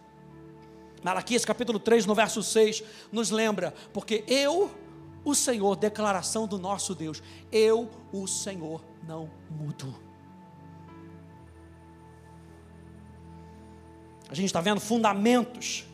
Malaquias 1.03 1.45
capítulo 1.45 1.79
3, 1.79 2.05
no 2.05 2.15
verso 2.15 2.41
6, 2.41 2.83
nos 3.11 3.29
lembra, 3.29 3.73
porque 3.93 4.23
eu, 4.27 4.71
o 5.23 5.35
Senhor, 5.35 5.75
declaração 5.75 6.47
do 6.47 6.57
nosso 6.57 6.95
Deus, 6.95 7.21
eu, 7.51 7.89
o 8.11 8.27
Senhor, 8.27 8.83
não 9.07 9.29
mudo. 9.49 9.95
A 14.29 14.33
gente 14.33 14.47
está 14.47 14.59
vendo 14.59 14.81
fundamentos 14.81 15.85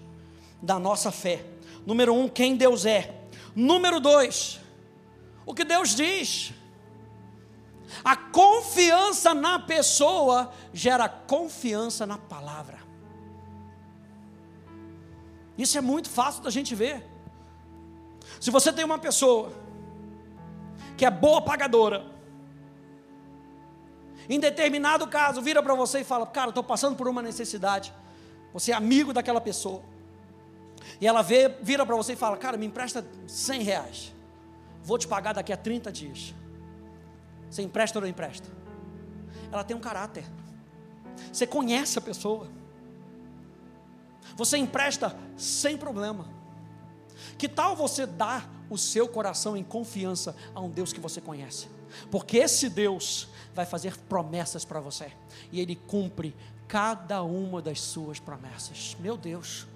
da 0.62 0.80
nossa 0.80 1.12
fé. 1.12 1.46
Número 1.86 2.14
um, 2.14 2.28
quem 2.28 2.56
Deus 2.56 2.86
é. 2.86 3.22
Número 3.56 4.00
dois, 4.00 4.60
o 5.46 5.54
que 5.54 5.64
Deus 5.64 5.96
diz. 5.96 6.54
A 8.04 8.16
confiança 8.16 9.34
na 9.34 9.60
pessoa 9.60 10.52
gera 10.74 11.08
confiança 11.08 12.08
na 12.08 12.18
palavra. 12.18 12.83
Isso 15.58 15.78
é 15.78 15.82
muito 15.82 16.10
fácil 16.10 16.44
da 16.44 16.50
gente 16.50 16.74
ver. 16.74 17.06
Se 18.40 18.50
você 18.50 18.72
tem 18.72 18.84
uma 18.84 18.98
pessoa 18.98 19.52
que 20.98 21.06
é 21.06 21.12
boa 21.12 21.42
pagadora, 21.42 22.06
em 24.30 24.40
determinado 24.40 25.08
caso 25.08 25.42
vira 25.42 25.62
para 25.62 25.76
você 25.76 26.00
e 26.00 26.04
fala: 26.04 26.26
Cara, 26.26 26.50
estou 26.50 26.64
passando 26.64 26.96
por 26.96 27.08
uma 27.08 27.22
necessidade. 27.22 27.94
Você 28.54 28.72
é 28.72 28.76
amigo 28.76 29.14
daquela 29.14 29.42
pessoa. 29.42 29.82
E 31.00 31.08
ela 31.08 31.22
vê, 31.22 31.50
vira 31.62 31.86
para 31.86 31.96
você 31.96 32.14
e 32.14 32.16
fala: 32.16 32.38
Cara, 32.38 32.58
me 32.58 32.66
empresta 32.66 33.06
100 33.28 33.64
reais. 33.64 34.14
Vou 34.84 34.98
te 34.98 35.08
pagar 35.08 35.34
daqui 35.34 35.54
a 35.54 35.58
30 35.58 35.92
dias. 35.92 36.34
Você 37.50 37.62
empresta 37.62 37.98
ou 37.98 38.02
não 38.02 38.10
empresta? 38.10 38.50
Ela 39.52 39.64
tem 39.64 39.76
um 39.76 39.80
caráter. 39.80 40.26
Você 41.32 41.46
conhece 41.46 41.98
a 41.98 42.02
pessoa. 42.02 42.48
Você 44.36 44.58
empresta 44.58 45.16
sem 45.38 45.78
problema. 45.78 46.28
Que 47.38 47.48
tal 47.48 47.76
você 47.76 48.06
dar 48.06 48.50
o 48.70 48.78
seu 48.78 49.08
coração 49.08 49.56
em 49.56 49.64
confiança 49.64 50.36
a 50.54 50.60
um 50.60 50.70
Deus 50.70 50.92
que 50.92 51.00
você 51.00 51.22
conhece? 51.22 51.68
Porque 52.10 52.38
esse 52.38 52.70
Deus 52.70 53.28
vai 53.54 53.66
fazer 53.66 53.98
promessas 53.98 54.66
para 54.66 54.80
você 54.80 55.12
e 55.52 55.60
ele 55.60 55.76
cumpre 55.76 56.36
cada 56.68 57.22
uma 57.22 57.62
das 57.62 57.80
suas 57.80 58.20
promessas. 58.20 58.98
Meu 59.00 59.16
Deus. 59.16 59.68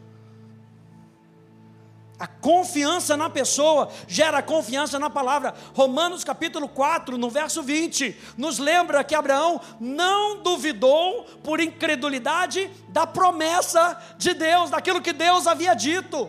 A 2.20 2.26
confiança 2.26 3.16
na 3.16 3.30
pessoa 3.30 3.90
gera 4.08 4.42
confiança 4.42 4.98
na 4.98 5.08
palavra. 5.08 5.54
Romanos 5.76 6.24
capítulo 6.24 6.68
4, 6.68 7.16
no 7.16 7.30
verso 7.30 7.62
20, 7.62 8.18
nos 8.36 8.58
lembra 8.58 9.04
que 9.04 9.14
Abraão 9.14 9.62
não 9.80 10.42
duvidou 10.42 11.26
por 11.44 11.60
incredulidade 11.60 12.72
da 12.90 13.06
promessa 13.06 14.02
de 14.18 14.34
Deus, 14.34 14.72
daquilo 14.72 15.02
que 15.02 15.14
Deus 15.14 15.46
havia 15.46 15.76
dito. 15.76 16.28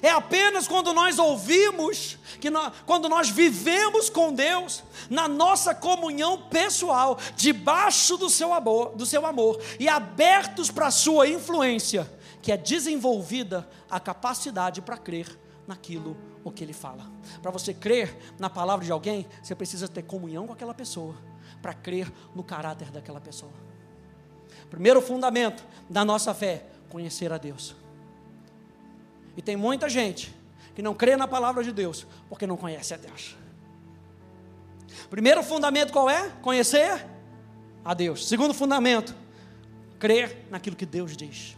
É 0.00 0.10
apenas 0.10 0.66
quando 0.68 0.94
nós 0.94 1.18
ouvimos, 1.18 2.16
que 2.40 2.48
nós, 2.48 2.72
quando 2.86 3.08
nós 3.08 3.28
vivemos 3.28 4.08
com 4.08 4.32
Deus, 4.32 4.82
na 5.10 5.26
nossa 5.26 5.74
comunhão 5.74 6.42
pessoal, 6.42 7.18
debaixo 7.36 8.16
do 8.16 8.30
seu 8.30 8.54
amor, 8.54 8.92
do 8.94 9.04
seu 9.04 9.26
amor 9.26 9.60
e 9.78 9.88
abertos 9.88 10.70
para 10.70 10.86
a 10.86 10.92
sua 10.92 11.26
influência, 11.28 12.08
que 12.42 12.52
é 12.52 12.56
desenvolvida 12.56 13.68
a 13.90 13.98
capacidade 13.98 14.80
para 14.80 14.96
crer 14.96 15.38
naquilo 15.66 16.16
o 16.42 16.50
que 16.50 16.64
ele 16.64 16.72
fala. 16.72 17.10
Para 17.42 17.50
você 17.50 17.74
crer 17.74 18.16
na 18.38 18.48
palavra 18.48 18.84
de 18.84 18.92
alguém, 18.92 19.26
você 19.42 19.54
precisa 19.54 19.86
ter 19.86 20.02
comunhão 20.02 20.46
com 20.46 20.52
aquela 20.52 20.74
pessoa, 20.74 21.14
para 21.60 21.74
crer 21.74 22.10
no 22.34 22.42
caráter 22.42 22.90
daquela 22.90 23.20
pessoa. 23.20 23.52
Primeiro 24.70 25.00
fundamento 25.00 25.64
da 25.88 26.04
nossa 26.04 26.32
fé, 26.32 26.66
conhecer 26.88 27.32
a 27.32 27.38
Deus. 27.38 27.74
E 29.36 29.42
tem 29.42 29.56
muita 29.56 29.88
gente 29.88 30.34
que 30.74 30.82
não 30.82 30.94
crê 30.94 31.16
na 31.16 31.28
palavra 31.28 31.62
de 31.62 31.72
Deus, 31.72 32.06
porque 32.28 32.46
não 32.46 32.56
conhece 32.56 32.94
a 32.94 32.96
Deus. 32.96 33.36
Primeiro 35.10 35.42
fundamento 35.42 35.92
qual 35.92 36.08
é? 36.08 36.30
Conhecer 36.40 37.06
a 37.84 37.94
Deus. 37.94 38.26
Segundo 38.26 38.54
fundamento, 38.54 39.14
crer 39.98 40.46
naquilo 40.50 40.76
que 40.76 40.86
Deus 40.86 41.16
diz. 41.16 41.57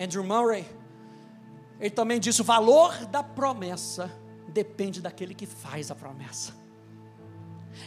Andrew 0.00 0.24
Murray, 0.24 0.66
ele 1.78 1.90
também 1.90 2.18
disse: 2.18 2.40
o 2.40 2.44
valor 2.44 3.04
da 3.06 3.22
promessa 3.22 4.10
depende 4.48 5.00
daquele 5.00 5.34
que 5.34 5.46
faz 5.46 5.90
a 5.90 5.94
promessa. 5.94 6.54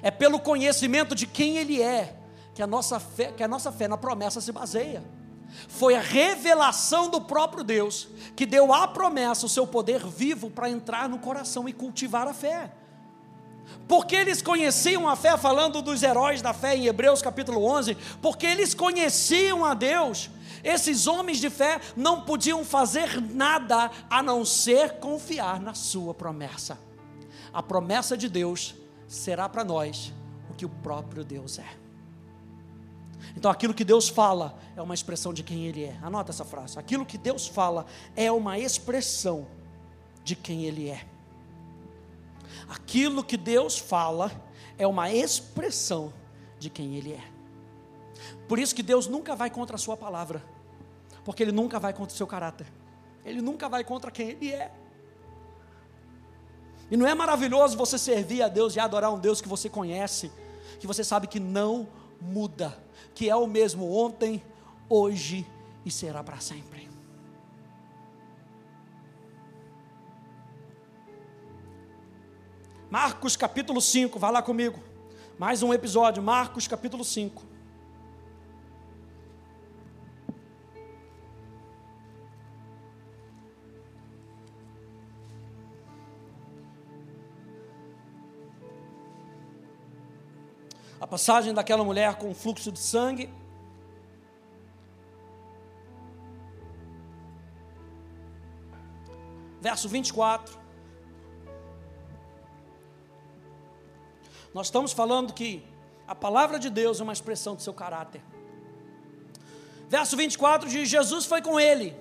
É 0.01 0.11
pelo 0.11 0.39
conhecimento 0.39 1.15
de 1.15 1.25
quem 1.25 1.57
ele 1.57 1.81
é 1.81 2.15
que 2.53 2.61
a 2.61 2.67
nossa 2.67 2.99
fé, 2.99 3.31
que 3.31 3.43
a 3.43 3.47
nossa 3.47 3.71
fé 3.71 3.87
na 3.87 3.97
promessa 3.97 4.39
se 4.39 4.51
baseia. 4.51 5.03
Foi 5.67 5.95
a 5.95 6.01
revelação 6.01 7.09
do 7.09 7.21
próprio 7.21 7.63
Deus 7.63 8.07
que 8.35 8.45
deu 8.45 8.73
à 8.73 8.87
promessa 8.87 9.45
o 9.45 9.49
seu 9.49 9.67
poder 9.67 10.05
vivo 10.05 10.49
para 10.49 10.69
entrar 10.69 11.09
no 11.09 11.19
coração 11.19 11.67
e 11.67 11.73
cultivar 11.73 12.27
a 12.27 12.33
fé. 12.33 12.71
Porque 13.87 14.15
eles 14.15 14.41
conheciam 14.41 15.07
a 15.07 15.15
fé, 15.15 15.37
falando 15.37 15.81
dos 15.81 16.01
heróis 16.03 16.41
da 16.41 16.53
fé 16.53 16.75
em 16.75 16.85
Hebreus 16.85 17.21
capítulo 17.21 17.63
11, 17.65 17.95
porque 18.21 18.45
eles 18.45 18.73
conheciam 18.73 19.63
a 19.63 19.73
Deus, 19.73 20.29
esses 20.63 21.07
homens 21.07 21.39
de 21.39 21.49
fé 21.49 21.81
não 21.95 22.21
podiam 22.21 22.63
fazer 22.63 23.19
nada 23.21 23.91
a 24.09 24.23
não 24.23 24.45
ser 24.45 24.93
confiar 24.93 25.59
na 25.59 25.73
sua 25.73 26.13
promessa. 26.13 26.79
A 27.51 27.61
promessa 27.61 28.15
de 28.15 28.29
Deus 28.29 28.73
será 29.07 29.49
para 29.49 29.63
nós 29.63 30.13
o 30.49 30.53
que 30.53 30.65
o 30.65 30.69
próprio 30.69 31.23
Deus 31.25 31.59
é. 31.59 31.67
Então, 33.35 33.51
aquilo 33.51 33.73
que 33.73 33.83
Deus 33.83 34.07
fala 34.07 34.57
é 34.75 34.81
uma 34.81 34.93
expressão 34.93 35.33
de 35.33 35.43
quem 35.43 35.65
Ele 35.65 35.83
é. 35.83 35.97
Anota 36.01 36.31
essa 36.31 36.45
frase. 36.45 36.79
Aquilo 36.79 37.05
que 37.05 37.17
Deus 37.17 37.47
fala 37.47 37.85
é 38.15 38.31
uma 38.31 38.57
expressão 38.57 39.47
de 40.23 40.35
quem 40.35 40.63
Ele 40.63 40.89
é. 40.89 41.05
Aquilo 42.69 43.23
que 43.23 43.35
Deus 43.35 43.77
fala 43.77 44.31
é 44.77 44.87
uma 44.87 45.11
expressão 45.11 46.13
de 46.57 46.69
quem 46.69 46.95
Ele 46.95 47.13
é. 47.13 47.23
Por 48.47 48.59
isso 48.59 48.75
que 48.75 48.83
Deus 48.83 49.07
nunca 49.07 49.35
vai 49.35 49.49
contra 49.49 49.75
a 49.75 49.79
Sua 49.79 49.97
palavra 49.97 50.52
porque 51.23 51.43
ele 51.43 51.51
nunca 51.51 51.79
vai 51.79 51.93
contra 51.93 52.13
o 52.13 52.17
seu 52.17 52.27
caráter, 52.27 52.67
ele 53.25 53.41
nunca 53.41 53.69
vai 53.69 53.83
contra 53.83 54.11
quem 54.11 54.29
ele 54.29 54.51
é. 54.51 54.71
E 56.91 56.97
não 56.97 57.07
é 57.07 57.15
maravilhoso 57.15 57.77
você 57.77 57.97
servir 57.97 58.43
a 58.43 58.47
Deus 58.47 58.75
e 58.75 58.79
adorar 58.79 59.11
um 59.11 59.19
Deus 59.19 59.41
que 59.41 59.47
você 59.47 59.69
conhece, 59.69 60.31
que 60.79 60.85
você 60.85 61.03
sabe 61.03 61.27
que 61.27 61.39
não 61.39 61.87
muda, 62.21 62.77
que 63.15 63.29
é 63.29 63.35
o 63.35 63.47
mesmo 63.47 63.91
ontem, 63.91 64.43
hoje 64.89 65.47
e 65.85 65.91
será 65.91 66.23
para 66.23 66.39
sempre. 66.39 66.89
Marcos 72.89 73.35
capítulo 73.35 73.81
5, 73.81 74.19
vai 74.19 74.31
lá 74.31 74.41
comigo. 74.41 74.79
Mais 75.39 75.63
um 75.63 75.73
episódio, 75.73 76.21
Marcos 76.21 76.67
capítulo 76.67 77.03
5. 77.03 77.52
Passagem 91.13 91.53
daquela 91.53 91.83
mulher 91.83 92.15
com 92.15 92.33
fluxo 92.33 92.71
de 92.71 92.79
sangue. 92.79 93.29
Verso 99.61 99.87
24. 99.87 100.57
Nós 104.55 104.65
estamos 104.65 104.91
falando 104.91 105.33
que 105.33 105.63
a 106.07 106.15
palavra 106.15 106.57
de 106.57 106.71
Deus 106.71 106.99
é 106.99 107.03
uma 107.03 107.13
expressão 107.13 107.53
do 107.55 107.61
seu 107.61 107.75
caráter. 107.75 108.23
Verso 109.87 110.17
24 110.17 110.67
diz: 110.67 110.89
Jesus 110.89 111.25
foi 111.25 111.43
com 111.43 111.59
ele, 111.59 111.95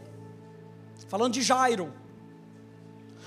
falando 1.07 1.35
de 1.35 1.42
Jairo. 1.42 1.92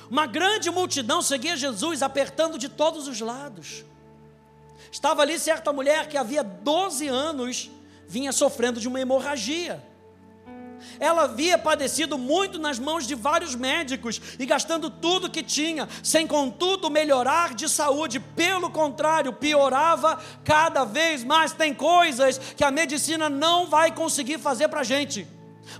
Uma 0.09 0.25
grande 0.25 0.71
multidão 0.71 1.21
seguia 1.21 1.55
Jesus, 1.55 2.01
apertando 2.01 2.57
de 2.57 2.69
todos 2.69 3.07
os 3.07 3.21
lados. 3.21 3.85
Estava 4.95 5.23
ali 5.23 5.37
certa 5.37 5.73
mulher 5.73 6.07
que 6.07 6.15
havia 6.15 6.41
12 6.41 7.05
anos 7.09 7.69
vinha 8.07 8.31
sofrendo 8.31 8.79
de 8.79 8.87
uma 8.87 8.97
hemorragia. 8.97 9.85
Ela 11.01 11.23
havia 11.23 11.57
padecido 11.57 12.17
muito 12.17 12.57
nas 12.57 12.79
mãos 12.79 13.05
de 13.05 13.13
vários 13.13 13.55
médicos 13.55 14.21
e 14.39 14.45
gastando 14.45 14.89
tudo 14.89 15.29
que 15.29 15.43
tinha, 15.43 15.89
sem 16.01 16.25
contudo 16.25 16.89
melhorar 16.89 17.53
de 17.53 17.67
saúde, 17.67 18.21
pelo 18.21 18.69
contrário, 18.69 19.33
piorava 19.33 20.17
cada 20.45 20.85
vez 20.85 21.25
mais. 21.25 21.51
Tem 21.51 21.73
coisas 21.73 22.37
que 22.55 22.63
a 22.63 22.71
medicina 22.71 23.29
não 23.29 23.67
vai 23.67 23.93
conseguir 23.93 24.39
fazer 24.39 24.69
para 24.69 24.79
a 24.79 24.85
gente, 24.85 25.27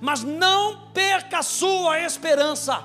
mas 0.02 0.24
não 0.24 0.92
perca 0.92 1.40
a 1.40 1.44
sua 1.44 2.02
esperança. 2.02 2.84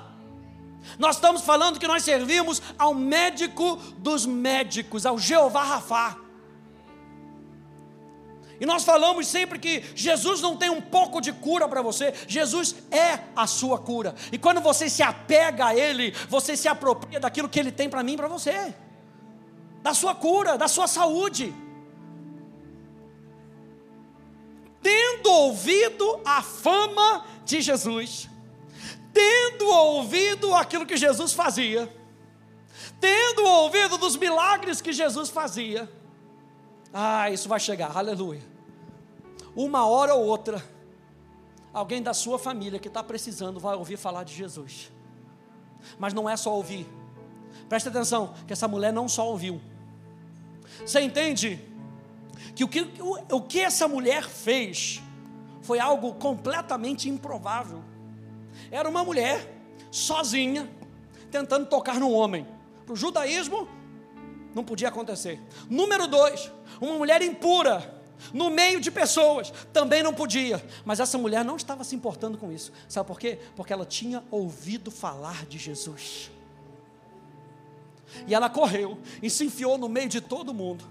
Nós 0.96 1.16
estamos 1.16 1.42
falando 1.42 1.80
que 1.80 1.88
nós 1.88 2.04
servimos 2.04 2.62
ao 2.78 2.94
médico 2.94 3.76
dos 3.98 4.24
médicos, 4.24 5.04
ao 5.04 5.18
Jeová 5.18 5.64
Rafá. 5.64 6.19
E 8.60 8.66
nós 8.66 8.84
falamos 8.84 9.26
sempre 9.26 9.58
que 9.58 9.82
Jesus 9.94 10.42
não 10.42 10.54
tem 10.54 10.68
um 10.68 10.82
pouco 10.82 11.18
de 11.18 11.32
cura 11.32 11.66
para 11.66 11.80
você, 11.80 12.12
Jesus 12.28 12.76
é 12.90 13.20
a 13.34 13.46
sua 13.46 13.78
cura. 13.78 14.14
E 14.30 14.36
quando 14.36 14.60
você 14.60 14.90
se 14.90 15.02
apega 15.02 15.68
a 15.68 15.74
Ele, 15.74 16.12
você 16.28 16.54
se 16.54 16.68
apropria 16.68 17.18
daquilo 17.18 17.48
que 17.48 17.58
Ele 17.58 17.72
tem 17.72 17.88
para 17.88 18.02
mim 18.02 18.12
e 18.12 18.16
para 18.18 18.28
você, 18.28 18.74
da 19.82 19.94
sua 19.94 20.14
cura, 20.14 20.58
da 20.58 20.68
sua 20.68 20.86
saúde. 20.86 21.54
Tendo 24.82 25.30
ouvido 25.30 26.20
a 26.22 26.42
fama 26.42 27.24
de 27.46 27.62
Jesus, 27.62 28.28
tendo 29.10 29.70
ouvido 29.70 30.54
aquilo 30.54 30.84
que 30.84 30.98
Jesus 30.98 31.32
fazia, 31.32 31.90
tendo 33.00 33.42
ouvido 33.42 33.96
dos 33.96 34.18
milagres 34.18 34.82
que 34.82 34.92
Jesus 34.92 35.30
fazia, 35.30 35.90
ah, 36.92 37.30
isso 37.30 37.48
vai 37.48 37.58
chegar, 37.58 37.96
aleluia 37.96 38.49
uma 39.54 39.86
hora 39.86 40.14
ou 40.14 40.26
outra, 40.26 40.64
alguém 41.72 42.02
da 42.02 42.14
sua 42.14 42.38
família 42.38 42.78
que 42.78 42.88
está 42.88 43.02
precisando 43.02 43.60
vai 43.60 43.76
ouvir 43.76 43.96
falar 43.96 44.24
de 44.24 44.34
Jesus. 44.34 44.90
Mas 45.98 46.12
não 46.12 46.28
é 46.28 46.36
só 46.36 46.54
ouvir. 46.54 46.86
Preste 47.68 47.88
atenção, 47.88 48.34
que 48.46 48.52
essa 48.52 48.68
mulher 48.68 48.92
não 48.92 49.08
só 49.08 49.28
ouviu. 49.28 49.60
Você 50.84 51.00
entende 51.00 51.58
que 52.54 52.64
o 52.64 52.68
que, 52.68 52.80
o, 53.00 53.36
o 53.36 53.42
que 53.42 53.60
essa 53.60 53.86
mulher 53.86 54.24
fez 54.24 55.00
foi 55.62 55.78
algo 55.78 56.14
completamente 56.14 57.08
improvável. 57.08 57.82
Era 58.70 58.88
uma 58.88 59.04
mulher 59.04 59.56
sozinha 59.90 60.68
tentando 61.30 61.66
tocar 61.66 61.98
no 62.00 62.10
homem. 62.10 62.46
Para 62.84 62.92
o 62.92 62.96
judaísmo, 62.96 63.68
não 64.54 64.64
podia 64.64 64.88
acontecer. 64.88 65.40
Número 65.68 66.06
dois, 66.06 66.50
uma 66.80 66.94
mulher 66.94 67.22
impura 67.22 67.99
no 68.32 68.50
meio 68.50 68.80
de 68.80 68.90
pessoas, 68.90 69.52
também 69.72 70.02
não 70.02 70.12
podia. 70.12 70.64
Mas 70.84 71.00
essa 71.00 71.18
mulher 71.18 71.44
não 71.44 71.56
estava 71.56 71.84
se 71.84 71.94
importando 71.94 72.38
com 72.38 72.52
isso. 72.52 72.72
Sabe 72.88 73.06
por 73.06 73.18
quê? 73.18 73.38
Porque 73.56 73.72
ela 73.72 73.86
tinha 73.86 74.22
ouvido 74.30 74.90
falar 74.90 75.46
de 75.46 75.58
Jesus. 75.58 76.30
E 78.26 78.34
ela 78.34 78.50
correu 78.50 78.98
e 79.22 79.30
se 79.30 79.44
enfiou 79.44 79.78
no 79.78 79.88
meio 79.88 80.08
de 80.08 80.20
todo 80.20 80.52
mundo. 80.52 80.84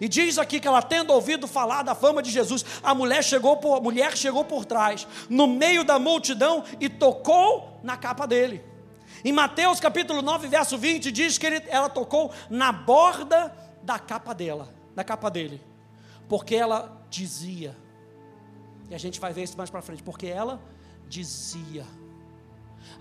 E 0.00 0.08
diz 0.08 0.38
aqui 0.38 0.60
que 0.60 0.68
ela 0.68 0.82
tendo 0.82 1.12
ouvido 1.12 1.48
falar 1.48 1.82
da 1.82 1.94
fama 1.94 2.22
de 2.22 2.30
Jesus, 2.30 2.64
a 2.82 2.94
mulher 2.94 3.24
chegou 3.24 3.56
por, 3.56 3.76
a 3.76 3.80
mulher 3.80 4.16
chegou 4.16 4.44
por 4.44 4.64
trás, 4.64 5.06
no 5.28 5.46
meio 5.46 5.82
da 5.82 5.98
multidão 5.98 6.64
e 6.78 6.88
tocou 6.88 7.80
na 7.82 7.96
capa 7.96 8.26
dele. 8.26 8.62
Em 9.24 9.32
Mateus 9.32 9.80
capítulo 9.80 10.22
9, 10.22 10.48
verso 10.48 10.78
20, 10.78 11.10
diz 11.10 11.38
que 11.38 11.46
ele, 11.46 11.62
ela 11.68 11.88
tocou 11.88 12.30
na 12.48 12.72
borda 12.72 13.54
da 13.82 13.98
capa 13.98 14.34
dela, 14.34 14.72
da 14.94 15.02
capa 15.02 15.30
dele 15.30 15.69
porque 16.30 16.54
ela 16.54 17.04
dizia, 17.10 17.76
e 18.88 18.94
a 18.94 18.98
gente 18.98 19.18
vai 19.18 19.32
ver 19.32 19.42
isso 19.42 19.58
mais 19.58 19.68
para 19.68 19.82
frente, 19.82 20.00
porque 20.00 20.28
ela 20.28 20.62
dizia. 21.08 21.84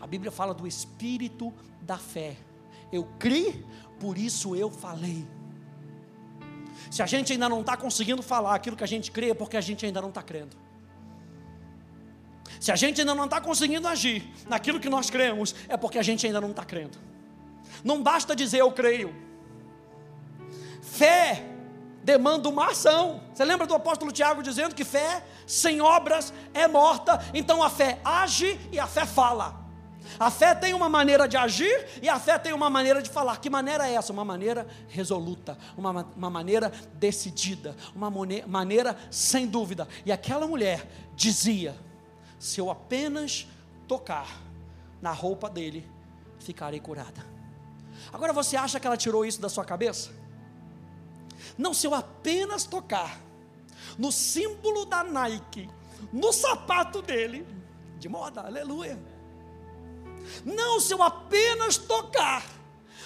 A 0.01 0.07
Bíblia 0.07 0.31
fala 0.31 0.51
do 0.51 0.65
espírito 0.65 1.53
da 1.79 1.99
fé. 1.99 2.35
Eu 2.91 3.03
criei, 3.19 3.63
por 3.99 4.17
isso 4.17 4.55
eu 4.55 4.71
falei. 4.71 5.27
Se 6.89 7.03
a 7.03 7.05
gente 7.05 7.31
ainda 7.31 7.47
não 7.47 7.61
está 7.61 7.77
conseguindo 7.77 8.23
falar 8.23 8.55
aquilo 8.55 8.75
que 8.75 8.83
a 8.83 8.87
gente 8.87 9.11
crê, 9.11 9.29
é 9.29 9.35
porque 9.35 9.57
a 9.57 9.61
gente 9.61 9.85
ainda 9.85 10.01
não 10.01 10.09
está 10.09 10.23
crendo. 10.23 10.57
Se 12.59 12.71
a 12.71 12.75
gente 12.75 12.99
ainda 13.01 13.13
não 13.13 13.25
está 13.25 13.39
conseguindo 13.39 13.87
agir 13.87 14.27
naquilo 14.47 14.79
que 14.79 14.89
nós 14.89 15.11
cremos, 15.11 15.53
é 15.67 15.77
porque 15.77 15.99
a 15.99 16.03
gente 16.03 16.25
ainda 16.25 16.41
não 16.41 16.49
está 16.49 16.65
crendo. 16.65 16.97
Não 17.83 18.01
basta 18.01 18.35
dizer 18.35 18.61
eu 18.61 18.71
creio. 18.71 19.13
Fé 20.81 21.58
demanda 22.09 22.49
uma 22.49 22.71
ação. 22.71 23.21
Você 23.31 23.45
lembra 23.45 23.67
do 23.67 23.75
apóstolo 23.75 24.11
Tiago 24.11 24.41
dizendo 24.41 24.73
que 24.73 24.83
fé 24.83 25.23
sem 25.45 25.79
obras 25.79 26.33
é 26.55 26.67
morta? 26.67 27.23
Então 27.35 27.61
a 27.61 27.69
fé 27.69 27.99
age 28.03 28.59
e 28.71 28.79
a 28.79 28.87
fé 28.87 29.05
fala. 29.05 29.59
A 30.19 30.31
fé 30.31 30.55
tem 30.55 30.73
uma 30.73 30.89
maneira 30.89 31.27
de 31.27 31.37
agir 31.37 31.87
e 32.01 32.09
a 32.09 32.19
fé 32.19 32.39
tem 32.39 32.51
uma 32.51 32.67
maneira 32.67 32.99
de 32.99 33.11
falar. 33.11 33.37
Que 33.37 33.47
maneira 33.47 33.87
é 33.87 33.93
essa? 33.93 34.11
Uma 34.11 34.25
maneira 34.25 34.65
resoluta, 34.87 35.55
uma, 35.77 36.03
uma 36.17 36.31
maneira 36.31 36.71
decidida, 36.95 37.75
uma 37.95 38.09
maneira 38.47 38.97
sem 39.11 39.45
dúvida. 39.45 39.87
E 40.03 40.11
aquela 40.11 40.47
mulher 40.47 40.89
dizia: 41.15 41.77
se 42.39 42.59
eu 42.59 42.71
apenas 42.71 43.47
tocar 43.87 44.27
na 44.99 45.11
roupa 45.11 45.47
dele, 45.47 45.87
ficarei 46.39 46.79
curada. 46.79 47.23
Agora 48.11 48.33
você 48.33 48.57
acha 48.57 48.79
que 48.79 48.87
ela 48.87 48.97
tirou 48.97 49.23
isso 49.23 49.39
da 49.39 49.47
sua 49.47 49.63
cabeça? 49.63 50.18
Não, 51.59 51.73
se 51.73 51.85
eu 51.85 51.93
apenas 51.93 52.63
tocar 52.63 53.19
no 53.97 54.13
símbolo 54.13 54.85
da 54.85 55.03
Nike, 55.03 55.69
no 56.13 56.31
sapato 56.31 57.01
dele, 57.01 57.45
de 57.97 58.07
moda, 58.07 58.39
aleluia. 58.39 58.97
Não, 60.45 60.79
se 60.79 60.93
eu 60.93 61.03
apenas 61.03 61.77
tocar 61.77 62.45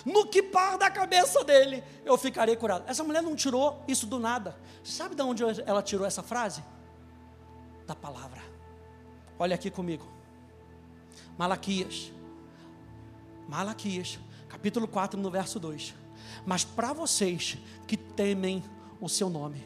no 0.05 0.27
que 0.27 0.43
par 0.43 0.77
da 0.77 0.91
cabeça 0.91 1.43
dele, 1.43 1.83
eu 2.05 2.15
ficarei 2.15 2.55
curado. 2.55 2.83
Essa 2.87 3.03
mulher 3.03 3.23
não 3.23 3.35
tirou 3.35 3.83
isso 3.87 4.05
do 4.05 4.19
nada. 4.19 4.55
Sabe 4.83 5.15
de 5.15 5.23
onde 5.23 5.41
ela 5.65 5.81
tirou 5.81 6.05
essa 6.05 6.21
frase? 6.21 6.63
Da 7.87 7.95
palavra. 7.95 8.39
Olha 9.39 9.55
aqui 9.55 9.71
comigo. 9.71 10.07
Malaquias. 11.35 12.11
Malaquias, 13.49 14.19
capítulo 14.47 14.87
4, 14.87 15.19
no 15.19 15.31
verso 15.31 15.59
2. 15.59 16.02
Mas 16.45 16.63
para 16.63 16.93
vocês 16.93 17.57
que 17.87 17.95
temem 17.95 18.63
o 18.99 19.07
seu 19.07 19.29
nome, 19.29 19.63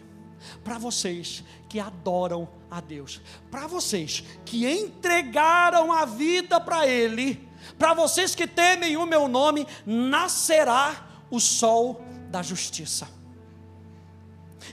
para 0.63 0.77
vocês 0.77 1.43
que 1.67 1.79
adoram 1.79 2.47
a 2.69 2.79
Deus, 2.79 3.21
para 3.49 3.67
vocês 3.67 4.23
que 4.45 4.69
entregaram 4.69 5.91
a 5.91 6.05
vida 6.05 6.59
para 6.59 6.87
Ele, 6.87 7.47
para 7.77 7.93
vocês 7.93 8.35
que 8.35 8.47
temem 8.47 8.95
o 8.97 9.05
meu 9.05 9.27
nome, 9.27 9.67
nascerá 9.85 11.07
o 11.29 11.39
sol 11.39 12.01
da 12.29 12.41
justiça. 12.41 13.07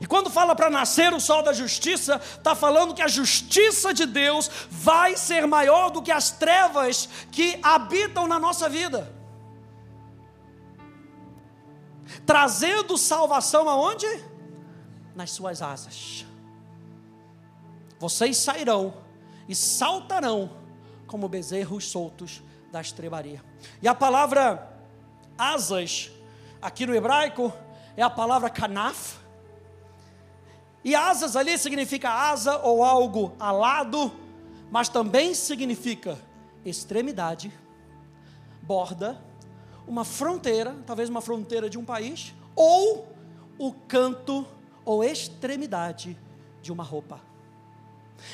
E 0.00 0.06
quando 0.06 0.28
fala 0.28 0.56
para 0.56 0.68
nascer 0.68 1.12
o 1.14 1.20
sol 1.20 1.42
da 1.42 1.52
justiça, 1.52 2.16
está 2.16 2.54
falando 2.54 2.94
que 2.94 3.02
a 3.02 3.08
justiça 3.08 3.94
de 3.94 4.06
Deus 4.06 4.50
vai 4.68 5.16
ser 5.16 5.46
maior 5.46 5.90
do 5.90 6.02
que 6.02 6.10
as 6.10 6.32
trevas 6.32 7.08
que 7.30 7.58
habitam 7.62 8.26
na 8.26 8.38
nossa 8.38 8.68
vida 8.68 9.13
trazendo 12.26 12.96
salvação 12.96 13.68
aonde? 13.68 14.06
Nas 15.14 15.30
suas 15.30 15.62
asas. 15.62 16.26
Vocês 17.98 18.36
sairão 18.36 18.94
e 19.48 19.54
saltarão 19.54 20.50
como 21.06 21.28
bezerros 21.28 21.88
soltos 21.88 22.42
da 22.72 22.80
estrebaria. 22.80 23.42
E 23.80 23.86
a 23.86 23.94
palavra 23.94 24.68
asas, 25.38 26.10
aqui 26.60 26.86
no 26.86 26.94
hebraico, 26.94 27.52
é 27.96 28.02
a 28.02 28.10
palavra 28.10 28.50
kanaf. 28.50 29.18
E 30.82 30.94
asas 30.94 31.36
ali 31.36 31.56
significa 31.56 32.10
asa 32.10 32.58
ou 32.58 32.82
algo 32.82 33.32
alado, 33.38 34.12
mas 34.70 34.88
também 34.88 35.34
significa 35.34 36.18
extremidade, 36.64 37.52
borda, 38.62 39.22
uma 39.86 40.04
fronteira, 40.04 40.76
talvez 40.86 41.08
uma 41.08 41.20
fronteira 41.20 41.68
de 41.68 41.78
um 41.78 41.84
país, 41.84 42.34
ou 42.54 43.08
o 43.58 43.72
canto 43.72 44.46
ou 44.84 45.02
extremidade 45.02 46.18
de 46.62 46.72
uma 46.72 46.82
roupa. 46.82 47.20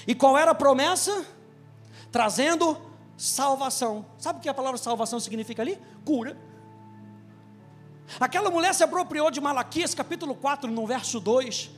E 0.06 0.14
qual 0.14 0.36
era 0.36 0.52
a 0.52 0.54
promessa? 0.54 1.24
Trazendo 2.10 2.76
salvação. 3.16 4.06
Sabe 4.18 4.38
o 4.38 4.42
que 4.42 4.48
a 4.48 4.54
palavra 4.54 4.78
salvação 4.78 5.20
significa 5.20 5.62
ali? 5.62 5.78
Cura. 6.04 6.36
Aquela 8.18 8.50
mulher 8.50 8.74
se 8.74 8.82
apropriou 8.82 9.30
de 9.30 9.40
Malaquias 9.40 9.94
capítulo 9.94 10.34
4, 10.34 10.70
no 10.70 10.86
verso 10.86 11.20
2, 11.20 11.70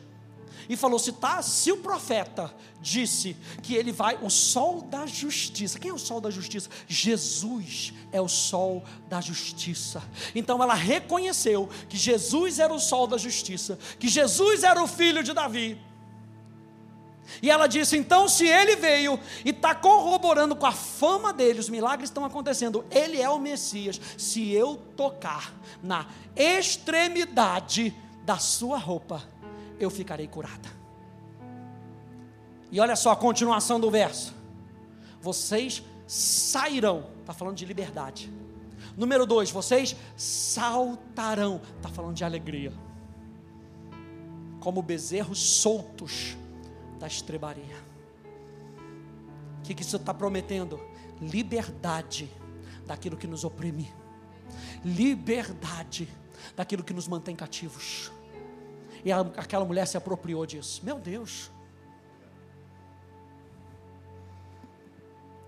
e 0.68 0.76
falou: 0.76 0.98
se, 0.98 1.12
tá, 1.12 1.42
se 1.42 1.70
o 1.72 1.78
profeta 1.78 2.54
disse 2.80 3.36
que 3.62 3.74
ele 3.74 3.92
vai, 3.92 4.18
o 4.22 4.30
sol 4.30 4.82
da 4.82 5.06
justiça, 5.06 5.78
quem 5.78 5.90
é 5.90 5.94
o 5.94 5.98
sol 5.98 6.20
da 6.20 6.30
justiça? 6.30 6.68
Jesus 6.88 7.92
é 8.10 8.20
o 8.20 8.28
sol 8.28 8.84
da 9.08 9.20
justiça. 9.20 10.02
Então 10.34 10.62
ela 10.62 10.74
reconheceu 10.74 11.68
que 11.88 11.96
Jesus 11.96 12.58
era 12.58 12.72
o 12.72 12.80
sol 12.80 13.06
da 13.06 13.16
justiça, 13.16 13.78
que 13.98 14.08
Jesus 14.08 14.62
era 14.62 14.82
o 14.82 14.86
filho 14.86 15.22
de 15.22 15.32
Davi. 15.32 15.78
E 17.40 17.50
ela 17.50 17.66
disse: 17.66 17.96
então, 17.96 18.28
se 18.28 18.46
ele 18.46 18.76
veio 18.76 19.18
e 19.44 19.50
está 19.50 19.74
corroborando 19.74 20.56
com 20.56 20.66
a 20.66 20.72
fama 20.72 21.32
dele, 21.32 21.60
os 21.60 21.68
milagres 21.68 22.10
estão 22.10 22.24
acontecendo, 22.24 22.84
ele 22.90 23.20
é 23.20 23.28
o 23.28 23.38
Messias. 23.38 24.00
Se 24.18 24.50
eu 24.50 24.76
tocar 24.96 25.54
na 25.82 26.06
extremidade 26.36 27.94
da 28.24 28.38
sua 28.38 28.76
roupa, 28.76 29.22
eu 29.84 29.90
ficarei 29.90 30.26
curada. 30.26 30.68
E 32.70 32.80
olha 32.80 32.96
só 32.96 33.10
a 33.10 33.16
continuação 33.16 33.78
do 33.78 33.90
verso: 33.90 34.34
vocês 35.20 35.82
sairão, 36.06 37.06
está 37.20 37.32
falando 37.32 37.56
de 37.56 37.64
liberdade. 37.64 38.32
Número 38.96 39.24
dois, 39.26 39.50
vocês 39.50 39.96
saltarão, 40.16 41.60
está 41.76 41.88
falando 41.88 42.14
de 42.14 42.24
alegria, 42.24 42.72
como 44.60 44.82
bezerros 44.82 45.38
soltos 45.38 46.36
da 46.98 47.06
estrebaria. 47.06 47.76
O 49.58 49.62
que, 49.62 49.74
que 49.74 49.82
isso 49.82 49.96
está 49.96 50.12
prometendo? 50.12 50.80
Liberdade 51.20 52.28
daquilo 52.86 53.16
que 53.16 53.26
nos 53.26 53.44
oprime, 53.44 53.92
liberdade 54.84 56.08
daquilo 56.56 56.82
que 56.82 56.92
nos 56.92 57.06
mantém 57.06 57.34
cativos. 57.34 58.10
E 59.04 59.10
a, 59.10 59.20
aquela 59.20 59.64
mulher 59.64 59.86
se 59.86 59.96
apropriou 59.96 60.44
disso. 60.46 60.80
Meu 60.84 60.98
Deus. 60.98 61.50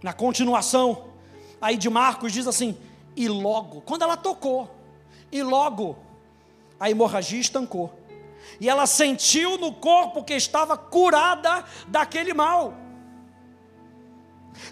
Na 0.02 0.12
continuação, 0.12 1.08
aí 1.60 1.76
de 1.76 1.88
Marcos 1.88 2.32
diz 2.32 2.46
assim: 2.46 2.76
e 3.16 3.28
logo, 3.28 3.80
quando 3.82 4.02
ela 4.02 4.16
tocou, 4.16 4.70
e 5.30 5.42
logo 5.42 5.96
a 6.78 6.90
hemorragia 6.90 7.40
estancou 7.40 8.04
e 8.60 8.68
ela 8.68 8.86
sentiu 8.86 9.58
no 9.58 9.72
corpo 9.72 10.22
que 10.22 10.34
estava 10.34 10.76
curada 10.76 11.64
daquele 11.88 12.32
mal. 12.32 12.74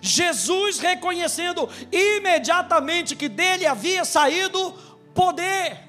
Jesus 0.01 0.79
reconhecendo 0.79 1.69
imediatamente 1.91 3.17
que 3.17 3.29
dele 3.29 3.67
havia 3.67 4.05
saído 4.05 4.73
poder, 5.15 5.81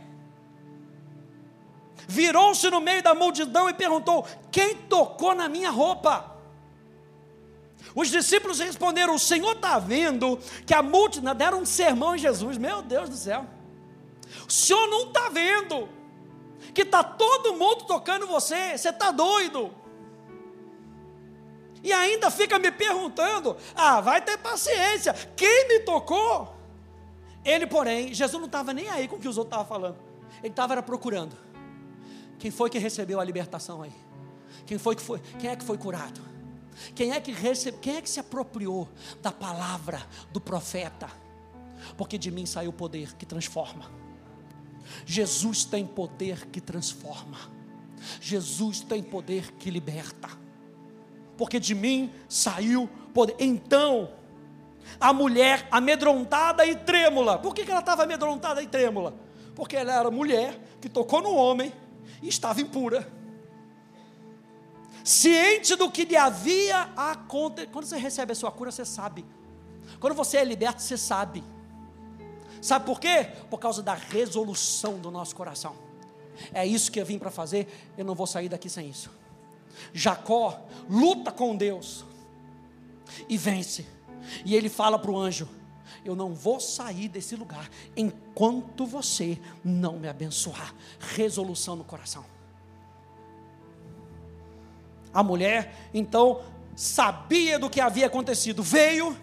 virou-se 2.08 2.70
no 2.70 2.82
meio 2.82 3.02
da 3.04 3.14
multidão 3.14 3.70
e 3.70 3.74
perguntou: 3.74 4.26
Quem 4.52 4.76
tocou 4.76 5.34
na 5.34 5.48
minha 5.48 5.70
roupa? 5.70 6.34
Os 7.96 8.10
discípulos 8.10 8.60
responderam: 8.60 9.16
O 9.16 9.20
Senhor 9.20 9.54
está 9.54 9.80
vendo 9.80 10.40
que 10.66 10.74
a 10.74 10.82
multidão 10.82 11.36
deram 11.36 11.62
um 11.62 11.66
sermão 11.66 12.16
em 12.16 12.20
Jesus. 12.20 12.58
Meu 12.58 12.82
Deus 12.82 13.10
do 13.10 13.16
céu, 13.16 13.46
o 14.48 14.52
Senhor 14.52 14.88
não 14.88 15.08
está 15.08 15.30
vendo 15.30 15.90
que 16.74 16.82
está 16.82 17.04
todo 17.04 17.54
mundo 17.54 17.86
tocando 17.86 18.26
você, 18.28 18.78
você 18.78 18.90
está 18.90 19.12
doido. 19.12 19.72
E 21.84 21.92
ainda 21.92 22.32
fica 22.32 22.58
me 22.58 22.72
perguntando: 22.72 23.58
ah, 23.76 24.02
vai 24.02 24.22
ter 24.22 24.38
paciência, 24.38 25.14
quem 25.36 25.68
me 25.68 25.80
tocou? 25.82 26.56
Ele, 27.44 27.68
porém, 27.68 28.14
Jesus 28.14 28.40
não 28.40 28.48
estava 28.48 28.74
nem 28.74 28.90
aí 28.90 29.08
com 29.08 29.18
o 29.18 29.20
que 29.20 29.28
os 29.28 29.38
outros 29.38 29.54
estavam 29.54 29.68
falando, 29.68 29.98
ele 30.40 30.52
estava 30.52 30.82
procurando. 30.82 31.43
Quem 32.44 32.52
foi 32.52 32.70
que 32.70 32.78
recebeu 32.78 33.22
a 33.22 33.24
libertação 33.24 33.82
aí? 33.82 33.94
Quem 34.66 34.78
foi 34.78 34.98
que 34.98 35.02
foi? 35.02 35.22
Quem 35.40 35.50
é 35.50 35.56
que 35.56 35.64
foi 35.64 35.78
curado? 35.78 36.20
Quem 36.94 37.14
é 37.14 37.22
que 37.22 37.32
recebe, 37.32 37.78
quem 37.78 37.96
é 37.96 38.02
que 38.02 38.10
se 38.10 38.20
apropriou 38.20 38.90
da 39.22 39.32
palavra 39.32 40.06
do 40.30 40.42
profeta? 40.42 41.10
Porque 41.96 42.18
de 42.18 42.30
mim 42.30 42.46
saiu 42.46 42.72
o 42.72 42.74
poder 42.74 43.16
que 43.16 43.26
transforma. 43.26 43.90
Jesus 45.06 45.64
tem 45.64 45.88
poder 45.88 46.48
que 46.48 46.60
transforma. 46.60 47.38
Jesus 48.20 48.82
tem 48.82 49.02
poder 49.02 49.54
que 49.54 49.72
liberta. 49.72 50.28
Porque 51.38 51.62
de 51.62 51.74
mim 51.74 52.12
saiu 52.28 52.90
poder. 53.14 53.38
Então, 53.40 54.10
a 55.00 55.14
mulher 55.14 55.66
amedrontada 55.72 56.66
e 56.66 56.76
trêmula. 56.76 57.40
Por 57.40 57.56
que, 57.56 57.64
que 57.64 57.72
ela 57.72 57.80
estava 57.80 58.04
amedrontada 58.04 58.62
e 58.62 58.68
trêmula? 58.68 59.16
Porque 59.56 59.78
ela 59.78 59.94
era 59.94 60.12
mulher 60.12 60.60
que 60.82 60.90
tocou 60.90 61.22
no 61.22 61.34
homem 61.34 61.72
estava 62.28 62.62
impura. 62.62 63.12
Ciente 65.04 65.76
do 65.76 65.92
que 65.92 66.06
lhe 66.06 66.16
havia 66.16 66.84
acontecido. 66.96 67.72
Quando 67.72 67.86
você 67.86 67.98
recebe 67.98 68.32
a 68.32 68.36
sua 68.36 68.52
cura, 68.52 68.72
você 68.72 68.86
sabe. 68.86 69.26
Quando 70.00 70.14
você 70.14 70.38
é 70.38 70.44
liberto, 70.44 70.82
você 70.82 70.98
sabe. 70.98 71.44
Sabe 72.62 72.86
por 72.86 73.00
quê? 73.00 73.30
Por 73.50 73.60
causa 73.60 73.84
da 73.84 73.94
resolução 73.94 74.98
do 74.98 75.12
nosso 75.12 75.36
coração. 75.36 75.76
É 76.54 76.66
isso 76.66 76.92
que 76.92 77.00
eu 77.00 77.06
vim 77.06 77.20
para 77.20 77.30
fazer, 77.30 77.68
eu 77.98 78.06
não 78.06 78.16
vou 78.16 78.26
sair 78.26 78.50
daqui 78.50 78.70
sem 78.70 78.90
isso. 78.90 79.12
Jacó 79.94 80.62
luta 80.90 81.32
com 81.32 81.56
Deus 81.56 82.06
e 83.28 83.38
vence. 83.38 83.86
E 84.46 84.56
ele 84.56 84.70
fala 84.70 84.98
para 84.98 85.12
o 85.12 85.18
anjo: 85.18 85.48
Eu 86.04 86.16
não 86.16 86.34
vou 86.34 86.60
sair 86.60 87.08
desse 87.08 87.36
lugar 87.36 87.70
enquanto 87.96 88.86
você 88.86 89.40
não 89.64 89.98
me 90.00 90.08
abençoar. 90.08 90.74
Resolução 91.16 91.76
no 91.76 91.84
coração. 91.84 92.26
A 95.14 95.22
mulher, 95.22 95.90
então, 95.94 96.42
sabia 96.76 97.60
do 97.60 97.70
que 97.70 97.80
havia 97.80 98.08
acontecido, 98.08 98.64
veio, 98.64 99.16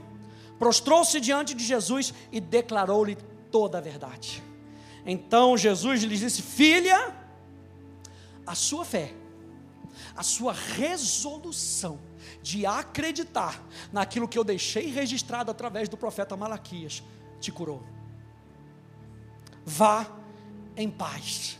prostrou-se 0.58 1.18
diante 1.20 1.54
de 1.54 1.64
Jesus 1.64 2.14
e 2.30 2.40
declarou-lhe 2.40 3.16
toda 3.50 3.78
a 3.78 3.80
verdade. 3.80 4.42
Então 5.04 5.56
Jesus 5.56 6.02
lhes 6.02 6.20
disse: 6.20 6.42
Filha, 6.42 7.14
a 8.46 8.54
sua 8.54 8.84
fé, 8.84 9.12
a 10.14 10.22
sua 10.22 10.52
resolução 10.52 11.98
de 12.42 12.64
acreditar 12.64 13.62
naquilo 13.92 14.28
que 14.28 14.38
eu 14.38 14.44
deixei 14.44 14.90
registrado 14.90 15.50
através 15.50 15.88
do 15.88 15.96
profeta 15.96 16.36
Malaquias 16.36 17.02
te 17.40 17.50
curou. 17.52 17.82
Vá 19.64 20.06
em 20.76 20.90
paz, 20.90 21.58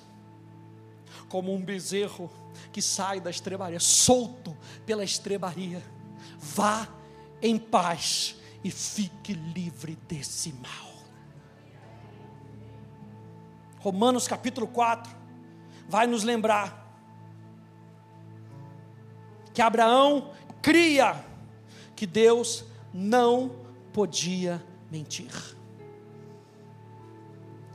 como 1.29 1.55
um 1.55 1.63
bezerro 1.63 2.31
que 2.73 2.81
sai 2.81 3.21
da 3.21 3.31
estrebaria, 3.31 3.81
solto 3.81 4.57
pela 4.87 5.05
estrebaria. 5.05 5.83
Vá 6.39 6.89
em 7.43 7.59
paz 7.59 8.37
e 8.63 8.71
fique 8.71 9.33
livre 9.33 9.97
desse 10.09 10.53
mal. 10.55 10.91
Romanos 13.79 14.29
capítulo 14.29 14.67
4 14.67 15.11
vai 15.89 16.07
nos 16.07 16.23
lembrar 16.23 16.81
que 19.53 19.63
Abraão 19.63 20.31
cria 20.63 21.25
que 21.95 22.07
Deus 22.07 22.65
não 22.93 23.57
podia 23.93 24.65
mentir. 24.91 25.31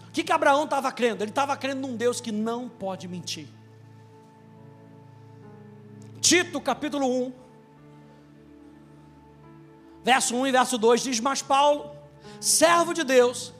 O 0.07 0.11
que, 0.11 0.23
que 0.23 0.31
Abraão 0.31 0.63
estava 0.63 0.91
crendo? 0.91 1.23
Ele 1.23 1.31
estava 1.31 1.55
crendo 1.57 1.87
num 1.87 1.95
Deus 1.95 2.21
que 2.21 2.31
não 2.31 2.69
pode 2.69 3.07
mentir. 3.07 3.47
Tito 6.21 6.59
capítulo 6.59 7.07
1, 7.27 7.33
verso 10.03 10.35
1 10.35 10.47
e 10.47 10.51
verso 10.51 10.77
2 10.77 11.01
diz: 11.01 11.19
Mas 11.19 11.41
Paulo, 11.41 11.91
servo 12.39 12.93
de 12.93 13.03
Deus, 13.03 13.53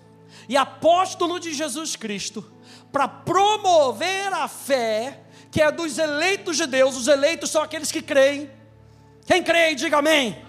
e 0.47 0.55
apóstolo 0.55 1.39
de 1.39 1.53
Jesus 1.53 1.95
Cristo 1.95 2.43
para 2.91 3.07
promover 3.07 4.31
a 4.33 4.47
fé 4.47 5.21
que 5.51 5.61
é 5.61 5.71
dos 5.71 5.97
eleitos 5.97 6.57
de 6.57 6.65
Deus. 6.65 6.95
Os 6.95 7.07
eleitos 7.07 7.49
são 7.49 7.61
aqueles 7.61 7.91
que 7.91 8.01
creem. 8.01 8.49
Quem 9.25 9.43
crê, 9.43 9.75
diga 9.75 9.97
amém. 9.97 10.43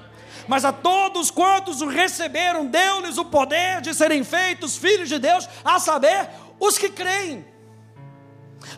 Mas 0.47 0.65
a 0.65 0.73
todos 0.73 1.31
quantos 1.31 1.81
o 1.81 1.87
receberam, 1.87 2.67
deu-lhes 2.67 3.19
o 3.19 3.25
poder 3.25 3.81
de 3.81 3.95
serem 3.95 4.23
feitos 4.23 4.77
filhos 4.77 5.09
de 5.09 5.19
Deus, 5.19 5.49
a 5.65 5.79
saber, 5.81 6.29
os 6.61 6.79
que 6.79 6.89
creem. 6.89 7.45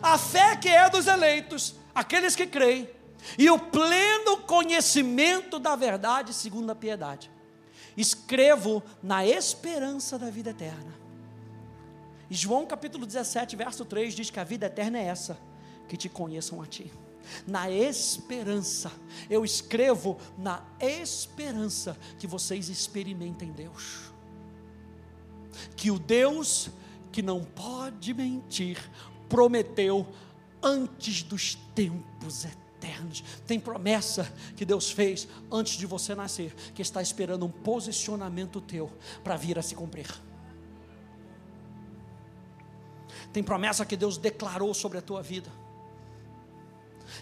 A 0.01 0.17
fé 0.17 0.55
que 0.55 0.69
é 0.69 0.89
dos 0.89 1.07
eleitos, 1.07 1.75
aqueles 1.93 2.35
que 2.35 2.47
creem, 2.47 2.89
e 3.37 3.49
o 3.49 3.59
pleno 3.59 4.37
conhecimento 4.37 5.59
da 5.59 5.75
verdade 5.75 6.33
segundo 6.33 6.71
a 6.71 6.75
piedade. 6.75 7.29
Escrevo 7.95 8.81
na 9.03 9.25
esperança 9.25 10.17
da 10.17 10.29
vida 10.29 10.51
eterna 10.51 10.99
João 12.29 12.65
capítulo 12.65 13.07
17, 13.07 13.55
verso 13.55 13.83
3 13.83 14.13
diz 14.13 14.29
que 14.29 14.39
a 14.39 14.43
vida 14.43 14.67
eterna 14.67 14.99
é 14.99 15.05
essa, 15.05 15.37
que 15.87 15.97
te 15.97 16.07
conheçam 16.07 16.61
a 16.61 16.65
ti. 16.67 16.91
Na 17.45 17.69
esperança. 17.69 18.91
Eu 19.29 19.43
escrevo 19.43 20.17
na 20.37 20.63
esperança 20.79 21.97
que 22.17 22.27
vocês 22.27 22.69
experimentem 22.69 23.51
Deus. 23.51 24.11
Que 25.75 25.91
o 25.91 25.99
Deus 25.99 26.69
que 27.11 27.21
não 27.21 27.43
pode 27.43 28.13
mentir 28.13 28.77
prometeu 29.27 30.07
antes 30.61 31.23
dos 31.23 31.55
tempos 31.75 32.45
eternos. 32.45 33.23
Tem 33.47 33.59
promessa 33.59 34.31
que 34.55 34.65
Deus 34.65 34.91
fez 34.91 35.27
antes 35.51 35.77
de 35.77 35.85
você 35.85 36.15
nascer, 36.15 36.53
que 36.73 36.81
está 36.81 37.01
esperando 37.01 37.45
um 37.45 37.51
posicionamento 37.51 38.61
teu 38.61 38.91
para 39.23 39.35
vir 39.35 39.57
a 39.57 39.61
se 39.61 39.75
cumprir. 39.75 40.09
Tem 43.31 43.43
promessa 43.43 43.85
que 43.85 43.95
Deus 43.95 44.17
declarou 44.17 44.73
sobre 44.73 44.97
a 44.97 45.01
tua 45.01 45.21
vida 45.21 45.51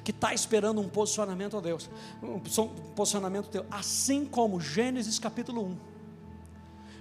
que 0.04 0.12
está 0.12 0.34
esperando 0.34 0.82
um 0.82 0.90
posicionamento 0.90 1.58
a 1.58 1.62
Deus, 1.62 1.90
um 2.22 2.40
posicionamento 2.96 3.50
teu, 3.50 3.66
assim 3.70 4.26
como 4.26 4.60
Gênesis 4.60 5.20
capítulo 5.20 5.66
1. 5.66 5.78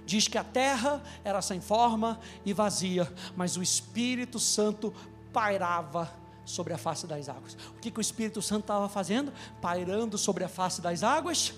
Diz 0.05 0.27
que 0.27 0.37
a 0.37 0.43
terra 0.43 1.03
era 1.23 1.41
sem 1.41 1.59
forma 1.59 2.19
e 2.45 2.53
vazia, 2.53 3.11
mas 3.35 3.57
o 3.57 3.63
Espírito 3.63 4.39
Santo 4.39 4.93
pairava 5.33 6.09
sobre 6.45 6.73
a 6.73 6.77
face 6.77 7.05
das 7.05 7.27
águas. 7.27 7.57
O 7.75 7.79
que, 7.81 7.91
que 7.91 7.99
o 7.99 8.01
Espírito 8.01 8.41
Santo 8.41 8.61
estava 8.61 8.87
fazendo? 8.87 9.33
Pairando 9.61 10.17
sobre 10.17 10.45
a 10.45 10.47
face 10.47 10.81
das 10.81 11.03
águas, 11.03 11.53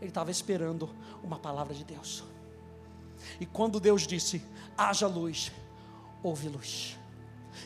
ele 0.00 0.10
estava 0.10 0.30
esperando 0.30 0.90
uma 1.22 1.38
palavra 1.38 1.72
de 1.72 1.84
Deus. 1.84 2.24
E 3.40 3.46
quando 3.46 3.78
Deus 3.78 4.06
disse: 4.06 4.42
haja 4.76 5.06
luz, 5.06 5.52
houve 6.22 6.48
luz. 6.48 6.98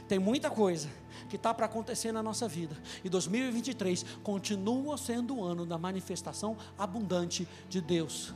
Tem 0.06 0.18
muita 0.18 0.50
coisa 0.50 0.88
que 1.28 1.36
está 1.36 1.52
para 1.52 1.66
acontecer 1.66 2.12
na 2.12 2.22
nossa 2.22 2.48
vida. 2.48 2.76
E 3.04 3.08
2023 3.08 4.04
continua 4.22 4.96
sendo 4.96 5.36
o 5.36 5.44
ano 5.44 5.66
da 5.66 5.78
manifestação 5.78 6.56
abundante 6.76 7.46
de 7.68 7.80
Deus. 7.80 8.34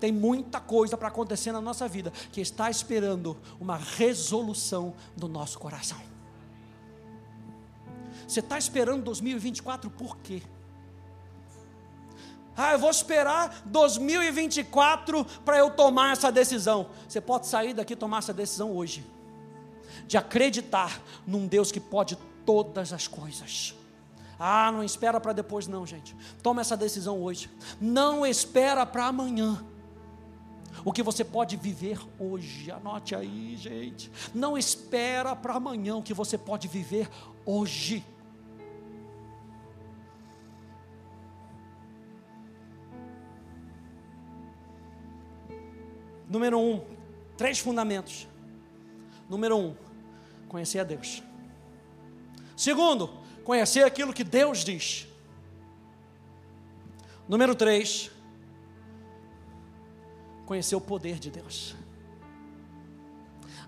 Tem 0.00 0.12
muita 0.12 0.60
coisa 0.60 0.96
para 0.96 1.08
acontecer 1.08 1.52
na 1.52 1.60
nossa 1.60 1.88
vida 1.88 2.12
que 2.32 2.40
está 2.40 2.70
esperando 2.70 3.36
uma 3.60 3.76
resolução 3.76 4.94
do 5.16 5.28
nosso 5.28 5.58
coração. 5.58 5.98
Você 8.26 8.40
está 8.40 8.58
esperando 8.58 9.02
2024 9.04 9.90
por 9.90 10.16
quê? 10.18 10.42
Ah, 12.56 12.72
eu 12.72 12.78
vou 12.78 12.90
esperar 12.90 13.62
2024 13.66 15.24
para 15.44 15.58
eu 15.58 15.70
tomar 15.70 16.12
essa 16.12 16.30
decisão. 16.30 16.90
Você 17.08 17.20
pode 17.20 17.46
sair 17.46 17.72
daqui 17.72 17.92
e 17.92 17.96
tomar 17.96 18.18
essa 18.18 18.34
decisão 18.34 18.72
hoje 18.72 19.06
de 20.08 20.16
acreditar 20.16 21.00
num 21.26 21.46
Deus 21.46 21.70
que 21.70 21.78
pode 21.78 22.16
todas 22.44 22.92
as 22.94 23.06
coisas. 23.06 23.74
Ah, 24.38 24.72
não 24.72 24.82
espera 24.82 25.20
para 25.20 25.34
depois, 25.34 25.66
não, 25.66 25.86
gente. 25.86 26.16
Toma 26.42 26.62
essa 26.62 26.76
decisão 26.76 27.22
hoje. 27.22 27.50
Não 27.78 28.24
espera 28.24 28.86
para 28.86 29.06
amanhã. 29.06 29.62
O 30.84 30.92
que 30.92 31.02
você 31.02 31.24
pode 31.24 31.56
viver 31.56 31.98
hoje, 32.18 32.70
anote 32.70 33.14
aí, 33.14 33.56
gente. 33.56 34.10
Não 34.34 34.56
espera 34.56 35.36
para 35.36 35.54
amanhã 35.54 35.96
o 35.96 36.02
que 36.02 36.14
você 36.14 36.38
pode 36.38 36.68
viver 36.68 37.10
hoje. 37.44 38.04
Número 46.28 46.58
um, 46.58 46.80
três 47.36 47.58
fundamentos. 47.58 48.28
Número 49.28 49.56
um, 49.56 49.76
conhecer 50.48 50.80
a 50.80 50.84
Deus. 50.84 51.22
Segundo, 52.56 53.10
conhecer 53.44 53.84
aquilo 53.84 54.12
que 54.12 54.24
Deus 54.24 54.64
diz. 54.64 55.06
Número 57.28 57.54
três, 57.54 58.10
conhecer 60.46 60.74
o 60.74 60.80
poder 60.80 61.18
de 61.18 61.30
Deus. 61.30 61.76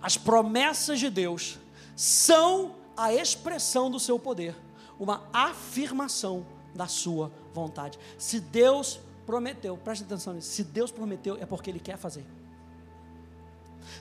As 0.02 0.16
promessas 0.16 0.98
de 0.98 1.10
Deus 1.10 1.58
são 1.94 2.74
a 2.96 3.12
expressão 3.12 3.90
do 3.90 4.00
seu 4.00 4.18
poder, 4.18 4.56
uma 4.98 5.28
afirmação 5.32 6.46
da 6.74 6.86
sua 6.86 7.30
vontade. 7.52 7.98
Se 8.16 8.40
Deus 8.40 8.98
prometeu, 9.26 9.76
preste 9.76 10.04
atenção 10.04 10.32
nisso, 10.32 10.50
se 10.50 10.64
Deus 10.64 10.90
prometeu 10.90 11.36
é 11.38 11.44
porque 11.44 11.70
Ele 11.70 11.80
quer 11.80 11.98
fazer. 11.98 12.24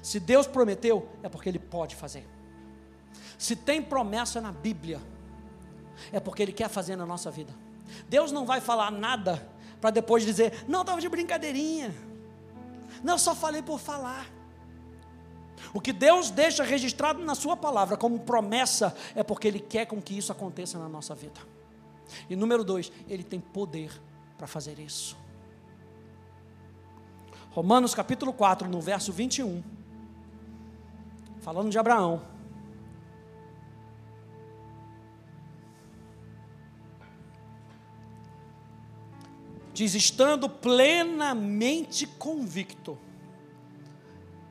Se 0.02 0.20
Deus 0.20 0.48
prometeu, 0.48 1.08
é 1.22 1.30
porque 1.30 1.50
Ele 1.50 1.60
pode 1.60 1.96
fazer. 1.96 2.26
Se 3.40 3.56
tem 3.56 3.82
promessa 3.82 4.40
na 4.40 4.52
Bíblia, 4.52 5.02
é 6.12 6.20
porque 6.20 6.44
Ele 6.44 6.52
quer 6.52 6.70
fazer 6.70 6.96
na 6.96 7.06
nossa 7.06 7.32
vida. 7.32 7.52
Deus 8.08 8.32
não 8.32 8.46
vai 8.46 8.62
falar 8.62 8.92
nada 8.92 9.50
para 9.82 9.90
depois 9.90 10.24
dizer, 10.24 10.66
não, 10.68 10.82
estava 10.82 11.02
de 11.02 11.10
brincadeirinha. 11.10 11.96
Não, 13.02 13.18
só 13.18 13.34
falei 13.34 13.64
por 13.64 13.80
falar. 13.80 14.30
O 15.74 15.80
que 15.80 15.92
Deus 15.92 16.30
deixa 16.30 16.64
registrado 16.64 17.24
na 17.24 17.34
Sua 17.34 17.56
palavra 17.58 17.98
como 17.98 18.20
promessa 18.20 18.96
é 19.16 19.24
porque 19.24 19.48
Ele 19.48 19.60
quer 19.60 19.86
com 19.86 20.00
que 20.02 20.18
isso 20.18 20.32
aconteça 20.32 20.78
na 20.78 20.88
nossa 20.88 21.16
vida. 21.16 21.40
E 22.30 22.36
número 22.36 22.64
dois, 22.64 22.92
Ele 23.08 23.24
tem 23.24 23.40
poder 23.40 23.90
para 24.38 24.48
fazer 24.48 24.78
isso. 24.80 25.18
Romanos 27.52 27.96
capítulo 27.96 28.32
4, 28.32 28.68
no 28.70 28.82
verso 28.82 29.12
21 29.12 29.64
falando 31.40 31.72
de 31.72 31.80
Abraão. 31.80 32.22
Diz: 39.80 39.96
estando 39.96 40.50
plenamente 40.50 42.06
convicto. 42.06 42.98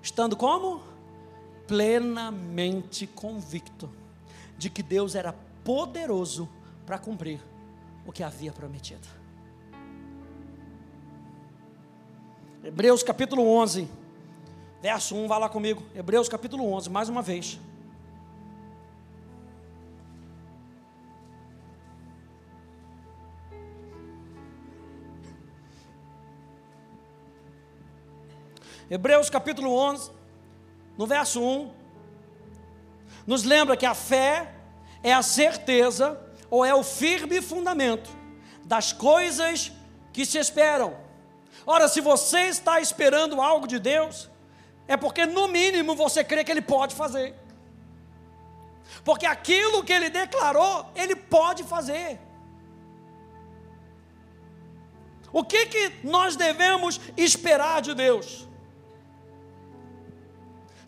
Estando 0.03 0.35
como? 0.35 0.81
Plenamente 1.67 3.07
convicto 3.07 3.91
de 4.57 4.71
que 4.71 4.83
Deus 4.83 5.15
era 5.15 5.35
poderoso 5.63 6.49
para 6.87 6.99
cumprir 6.99 7.43
o 8.07 8.11
que 8.11 8.23
havia 8.23 8.53
prometido. 8.53 9.07
Hebreus 12.65 13.03
capítulo 13.03 13.47
11 13.47 13.87
Verso 14.81 15.15
1, 15.15 15.29
vai 15.29 15.41
lá 15.41 15.51
comigo. 15.51 15.83
Hebreus 15.95 16.27
capítulo 16.27 16.73
11, 16.73 16.89
mais 16.89 17.11
uma 17.11 17.21
vez. 17.21 17.59
Hebreus 28.91 29.29
capítulo 29.29 29.71
11, 29.75 30.11
no 30.97 31.07
verso 31.07 31.43
1, 31.43 31.71
nos 33.27 33.45
lembra 33.45 33.77
que 33.77 33.85
a 33.85 33.95
fé 33.95 34.55
é 35.03 35.13
a 35.13 35.23
certeza 35.23 36.19
ou 36.51 36.65
é 36.65 36.75
o 36.75 36.83
firme 36.83 37.43
fundamento 37.43 38.09
das 38.65 38.93
coisas 38.93 39.71
que 40.11 40.25
se 40.25 40.39
esperam. 40.39 40.97
Ora, 41.67 41.87
se 41.87 42.01
você 42.01 42.47
está 42.47 42.81
esperando 42.81 43.43
algo 43.43 43.67
de 43.67 43.79
Deus, 43.79 44.31
é 44.87 44.97
porque, 44.97 45.27
no 45.27 45.49
mínimo, 45.49 45.95
você 45.95 46.25
crê 46.25 46.43
que 46.43 46.51
Ele 46.51 46.63
pode 46.63 46.95
fazer. 46.95 47.35
Porque 49.05 49.27
aquilo 49.27 49.85
que 49.85 49.93
Ele 49.93 50.09
declarou, 50.09 50.91
Ele 50.95 51.15
pode 51.15 51.63
fazer. 51.63 52.19
O 55.31 55.45
que, 55.45 55.67
que 55.67 55.93
nós 56.03 56.37
devemos 56.37 56.99
esperar 57.19 57.83
de 57.83 57.95
Deus? 57.95 58.48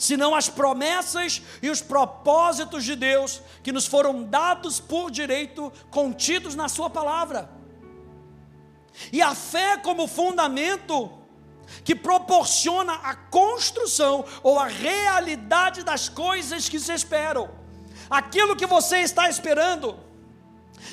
Senão 0.01 0.35
as 0.35 0.49
promessas 0.49 1.43
e 1.61 1.69
os 1.69 1.83
propósitos 1.83 2.85
de 2.85 2.97
Deus 2.97 3.43
que 3.63 3.71
nos 3.71 3.85
foram 3.87 4.23
dados 4.25 4.81
por 4.81 5.11
direito, 5.11 5.71
contidos 5.91 6.55
na 6.55 6.71
Sua 6.71 6.89
palavra. 6.89 7.51
E 9.13 9.21
a 9.21 9.35
fé 9.35 9.77
como 9.77 10.07
fundamento 10.07 11.13
que 11.85 11.95
proporciona 11.95 12.95
a 12.95 13.15
construção 13.15 14.25
ou 14.43 14.59
a 14.59 14.69
realidade 14.69 15.85
das 15.85 16.09
coisas 16.09 16.67
que 16.67 16.81
se 16.81 16.95
esperam. 16.95 17.51
Aquilo 18.09 18.57
que 18.57 18.65
você 18.65 19.01
está 19.01 19.29
esperando, 19.29 20.01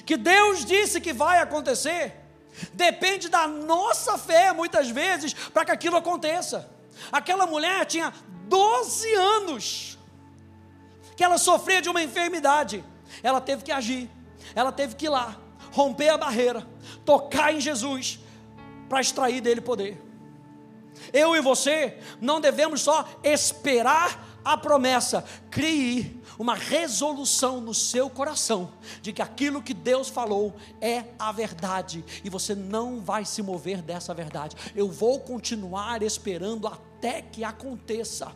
que 0.05 0.17
Deus 0.17 0.65
disse 0.65 0.99
que 0.99 1.13
vai 1.13 1.39
acontecer, 1.39 2.13
depende 2.73 3.29
da 3.29 3.47
nossa 3.47 4.17
fé, 4.17 4.51
muitas 4.51 4.89
vezes, 4.89 5.33
para 5.33 5.63
que 5.63 5.71
aquilo 5.71 5.95
aconteça. 5.95 6.76
Aquela 7.11 7.45
mulher 7.45 7.85
tinha 7.85 8.13
12 8.47 9.13
anos 9.13 9.97
que 11.15 11.23
ela 11.23 11.37
sofria 11.37 11.81
de 11.81 11.89
uma 11.89 12.03
enfermidade, 12.03 12.83
ela 13.23 13.41
teve 13.41 13.63
que 13.63 13.71
agir, 13.71 14.09
ela 14.53 14.71
teve 14.71 14.95
que 14.95 15.05
ir 15.05 15.09
lá, 15.09 15.35
romper 15.71 16.09
a 16.09 16.17
barreira, 16.17 16.67
tocar 17.03 17.53
em 17.53 17.59
Jesus, 17.59 18.19
para 18.87 19.01
extrair 19.01 19.41
dele 19.41 19.59
poder. 19.59 20.01
Eu 21.11 21.35
e 21.35 21.41
você 21.41 21.97
não 22.21 22.39
devemos 22.39 22.81
só 22.81 23.07
esperar 23.23 24.25
a 24.43 24.55
promessa, 24.55 25.25
crie 25.49 26.21
uma 26.39 26.55
resolução 26.55 27.59
no 27.59 27.73
seu 27.73 28.09
coração 28.09 28.71
de 29.01 29.11
que 29.11 29.21
aquilo 29.21 29.61
que 29.61 29.73
Deus 29.73 30.07
falou 30.07 30.55
é 30.79 31.05
a 31.17 31.31
verdade 31.31 32.05
e 32.23 32.29
você 32.29 32.53
não 32.53 33.01
vai 33.01 33.25
se 33.25 33.41
mover 33.41 33.81
dessa 33.81 34.13
verdade. 34.13 34.55
Eu 34.75 34.89
vou 34.89 35.19
continuar 35.19 36.01
esperando 36.03 36.67
até 36.97 37.21
que 37.21 37.43
aconteça. 37.43 38.31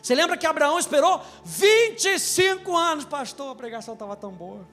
Você 0.00 0.14
lembra 0.14 0.36
que 0.36 0.46
Abraão 0.46 0.78
esperou 0.78 1.20
25 1.44 2.76
anos, 2.76 3.04
pastor? 3.04 3.52
A 3.52 3.54
pregação 3.56 3.94
estava 3.94 4.14
tão 4.14 4.30
boa. 4.30 4.66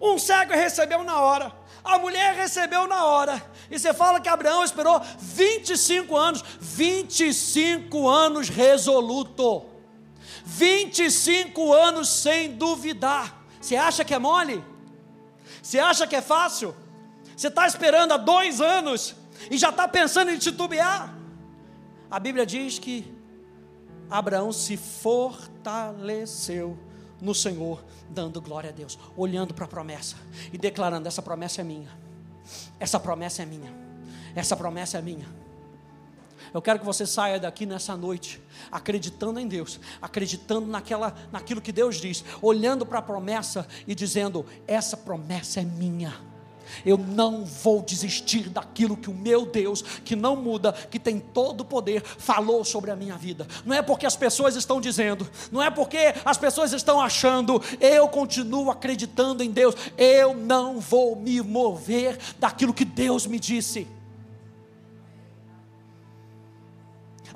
Um 0.00 0.18
cego 0.18 0.52
recebeu 0.52 1.02
na 1.02 1.20
hora, 1.20 1.50
a 1.82 1.98
mulher 1.98 2.34
recebeu 2.34 2.86
na 2.86 3.04
hora. 3.04 3.42
E 3.70 3.78
você 3.78 3.94
fala 3.94 4.20
que 4.20 4.28
Abraão 4.28 4.62
esperou 4.62 5.00
25 5.18 6.14
anos, 6.16 6.44
25 6.60 8.06
anos 8.06 8.48
resoluto, 8.48 9.64
25 10.44 11.72
anos 11.72 12.08
sem 12.08 12.52
duvidar. 12.52 13.42
Você 13.60 13.74
acha 13.74 14.04
que 14.04 14.14
é 14.14 14.18
mole? 14.18 14.62
Você 15.62 15.78
acha 15.78 16.06
que 16.06 16.14
é 16.14 16.20
fácil? 16.20 16.76
Você 17.34 17.48
está 17.48 17.66
esperando 17.66 18.12
há 18.12 18.18
dois 18.18 18.60
anos 18.60 19.16
e 19.50 19.56
já 19.56 19.70
está 19.70 19.86
pensando 19.86 20.30
em 20.30 20.38
titubear? 20.38 21.16
A 22.10 22.20
Bíblia 22.20 22.46
diz 22.46 22.78
que 22.78 23.12
Abraão 24.10 24.52
se 24.52 24.76
fortaleceu 24.76 26.78
no 27.20 27.34
Senhor, 27.34 27.84
dando 28.08 28.40
glória 28.40 28.70
a 28.70 28.72
Deus, 28.72 28.98
olhando 29.16 29.54
para 29.54 29.64
a 29.64 29.68
promessa 29.68 30.16
e 30.52 30.58
declarando: 30.58 31.08
essa 31.08 31.22
promessa 31.22 31.60
é 31.60 31.64
minha, 31.64 31.90
essa 32.78 33.00
promessa 33.00 33.42
é 33.42 33.46
minha, 33.46 33.72
essa 34.34 34.56
promessa 34.56 34.98
é 34.98 35.02
minha. 35.02 35.26
Eu 36.54 36.62
quero 36.62 36.78
que 36.78 36.84
você 36.84 37.06
saia 37.06 37.40
daqui 37.40 37.66
nessa 37.66 37.96
noite, 37.96 38.40
acreditando 38.70 39.40
em 39.40 39.48
Deus, 39.48 39.80
acreditando 40.00 40.66
naquela, 40.66 41.14
naquilo 41.32 41.60
que 41.60 41.72
Deus 41.72 41.96
diz, 41.96 42.24
olhando 42.40 42.86
para 42.86 43.00
a 43.00 43.02
promessa 43.02 43.66
e 43.86 43.94
dizendo: 43.94 44.46
essa 44.66 44.96
promessa 44.96 45.60
é 45.60 45.64
minha. 45.64 46.14
Eu 46.84 46.98
não 46.98 47.44
vou 47.44 47.82
desistir 47.82 48.48
daquilo 48.48 48.96
que 48.96 49.10
o 49.10 49.14
meu 49.14 49.46
Deus, 49.46 49.82
que 50.04 50.16
não 50.16 50.36
muda, 50.36 50.72
que 50.72 50.98
tem 50.98 51.18
todo 51.18 51.62
o 51.62 51.64
poder, 51.64 52.02
falou 52.02 52.64
sobre 52.64 52.90
a 52.90 52.96
minha 52.96 53.16
vida. 53.16 53.46
Não 53.64 53.74
é 53.74 53.82
porque 53.82 54.06
as 54.06 54.16
pessoas 54.16 54.56
estão 54.56 54.80
dizendo, 54.80 55.28
não 55.50 55.62
é 55.62 55.70
porque 55.70 56.14
as 56.24 56.38
pessoas 56.38 56.72
estão 56.72 57.00
achando, 57.00 57.62
eu 57.80 58.08
continuo 58.08 58.70
acreditando 58.70 59.42
em 59.42 59.50
Deus. 59.50 59.74
Eu 59.96 60.34
não 60.34 60.78
vou 60.78 61.16
me 61.16 61.40
mover 61.40 62.18
daquilo 62.38 62.74
que 62.74 62.84
Deus 62.84 63.26
me 63.26 63.38
disse. 63.38 63.95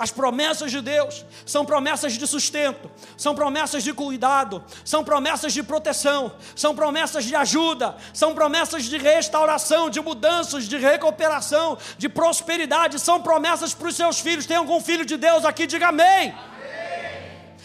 As 0.00 0.10
promessas 0.10 0.70
de 0.70 0.80
Deus 0.80 1.26
são 1.44 1.62
promessas 1.62 2.14
de 2.14 2.26
sustento, 2.26 2.90
são 3.18 3.34
promessas 3.34 3.82
de 3.82 3.92
cuidado, 3.92 4.64
são 4.82 5.04
promessas 5.04 5.52
de 5.52 5.62
proteção, 5.62 6.32
são 6.56 6.74
promessas 6.74 7.22
de 7.22 7.36
ajuda, 7.36 7.94
são 8.14 8.34
promessas 8.34 8.84
de 8.84 8.96
restauração, 8.96 9.90
de 9.90 10.00
mudanças, 10.00 10.64
de 10.64 10.78
recuperação, 10.78 11.76
de 11.98 12.08
prosperidade, 12.08 12.98
são 12.98 13.20
promessas 13.20 13.74
para 13.74 13.88
os 13.88 13.94
seus 13.94 14.20
filhos. 14.20 14.46
Tem 14.46 14.56
algum 14.56 14.80
filho 14.80 15.04
de 15.04 15.18
Deus 15.18 15.44
aqui? 15.44 15.66
Diga 15.66 15.88
amém. 15.88 16.30
amém. 16.30 16.34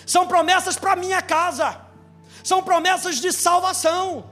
São 0.06 0.28
promessas 0.28 0.76
para 0.76 0.92
a 0.92 0.98
minha 0.98 1.22
casa, 1.22 1.80
são 2.44 2.62
promessas 2.62 3.16
de 3.16 3.32
salvação. 3.32 4.26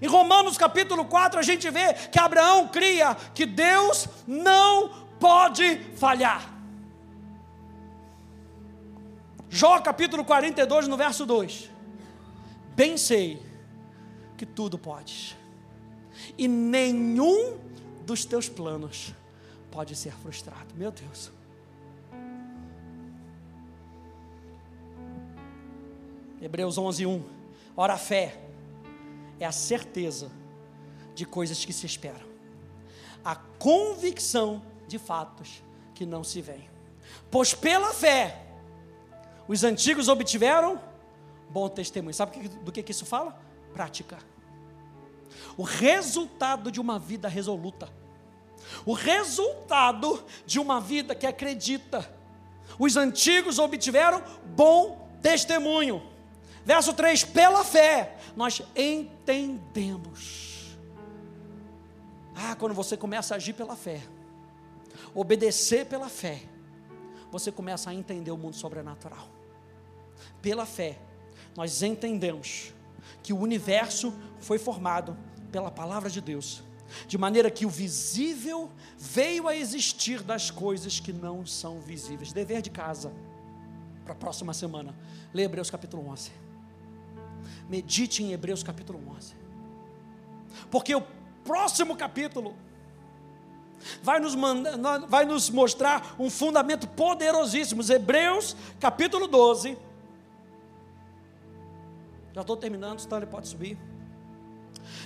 Em 0.00 0.06
Romanos 0.06 0.56
capítulo 0.56 1.04
4, 1.04 1.38
a 1.38 1.42
gente 1.42 1.68
vê 1.68 1.92
que 1.92 2.18
Abraão 2.18 2.68
cria 2.68 3.14
que 3.34 3.44
Deus 3.44 4.08
não 4.26 5.07
pode 5.18 5.78
falhar. 5.94 6.54
Jó 9.50 9.80
capítulo 9.80 10.24
42, 10.24 10.88
no 10.88 10.96
verso 10.96 11.24
2. 11.24 11.70
Bem 12.74 12.96
sei 12.96 13.42
que 14.36 14.46
tudo 14.46 14.78
podes, 14.78 15.36
e 16.36 16.46
nenhum 16.46 17.58
dos 18.04 18.24
teus 18.24 18.48
planos 18.48 19.12
pode 19.70 19.96
ser 19.96 20.12
frustrado. 20.12 20.74
Meu 20.76 20.92
Deus. 20.92 21.32
Hebreus 26.40 26.78
11, 26.78 27.04
1. 27.04 27.24
Ora, 27.76 27.94
a 27.94 27.98
fé 27.98 28.40
é 29.40 29.44
a 29.44 29.52
certeza 29.52 30.30
de 31.14 31.26
coisas 31.26 31.64
que 31.64 31.72
se 31.72 31.84
esperam, 31.84 32.28
a 33.24 33.34
convicção 33.34 34.62
de 34.62 34.77
fatos 34.96 35.60
que 35.92 36.06
não 36.06 36.22
se 36.22 36.40
veem. 36.40 36.70
Pois 37.28 37.52
pela 37.52 37.92
fé, 37.92 38.46
os 39.48 39.64
antigos 39.64 40.06
obtiveram 40.06 40.80
bom 41.50 41.68
testemunho. 41.68 42.14
Sabe 42.14 42.48
do 42.48 42.70
que, 42.70 42.82
que 42.82 42.92
isso 42.92 43.04
fala? 43.04 43.36
Prática. 43.72 44.18
O 45.56 45.64
resultado 45.64 46.70
de 46.70 46.80
uma 46.80 46.98
vida 46.98 47.28
resoluta. 47.28 47.88
O 48.86 48.92
resultado 48.92 50.24
de 50.46 50.60
uma 50.60 50.80
vida 50.80 51.14
que 51.14 51.26
acredita. 51.26 52.08
Os 52.78 52.96
antigos 52.96 53.58
obtiveram 53.58 54.22
bom 54.54 55.08
testemunho. 55.22 56.02
Verso 56.64 56.92
3: 56.92 57.24
pela 57.24 57.64
fé, 57.64 58.16
nós 58.36 58.62
entendemos. 58.76 60.76
Ah, 62.36 62.54
quando 62.54 62.74
você 62.74 62.96
começa 62.96 63.34
a 63.34 63.36
agir 63.36 63.54
pela 63.54 63.74
fé, 63.74 64.02
obedecer 65.14 65.86
pela 65.86 66.08
fé, 66.08 66.42
você 67.30 67.52
começa 67.52 67.90
a 67.90 67.94
entender 67.94 68.30
o 68.30 68.36
mundo 68.36 68.56
sobrenatural. 68.56 69.28
Pela 70.40 70.64
fé, 70.66 70.98
nós 71.56 71.82
entendemos 71.82 72.72
que 73.22 73.32
o 73.32 73.38
universo 73.38 74.14
foi 74.40 74.58
formado 74.58 75.16
pela 75.50 75.70
palavra 75.70 76.08
de 76.08 76.20
Deus, 76.20 76.62
de 77.06 77.18
maneira 77.18 77.50
que 77.50 77.66
o 77.66 77.70
visível 77.70 78.70
veio 78.96 79.46
a 79.46 79.56
existir 79.56 80.22
das 80.22 80.50
coisas 80.50 81.00
que 81.00 81.12
não 81.12 81.44
são 81.44 81.80
visíveis. 81.80 82.32
Dever 82.32 82.62
de 82.62 82.70
casa 82.70 83.12
para 84.04 84.12
a 84.12 84.16
próxima 84.16 84.54
semana. 84.54 84.94
Lê 85.34 85.42
Hebreus 85.42 85.70
capítulo 85.70 86.08
11. 86.08 86.30
Medite 87.68 88.22
em 88.22 88.32
Hebreus 88.32 88.62
capítulo 88.62 89.00
11. 89.16 89.34
Porque 90.70 90.94
o 90.94 91.02
próximo 91.44 91.96
capítulo 91.96 92.54
vai 94.02 94.18
nos, 94.20 94.34
mandar, 94.34 95.00
vai 95.06 95.24
nos 95.24 95.50
mostrar 95.50 96.14
um 96.18 96.30
fundamento 96.30 96.86
poderosíssimo. 96.88 97.82
Hebreus 97.90 98.56
capítulo 98.80 99.26
12. 99.26 99.76
Já 102.32 102.40
estou 102.40 102.56
terminando, 102.56 102.98
Stanley 103.00 103.28
pode 103.28 103.48
subir. 103.48 103.78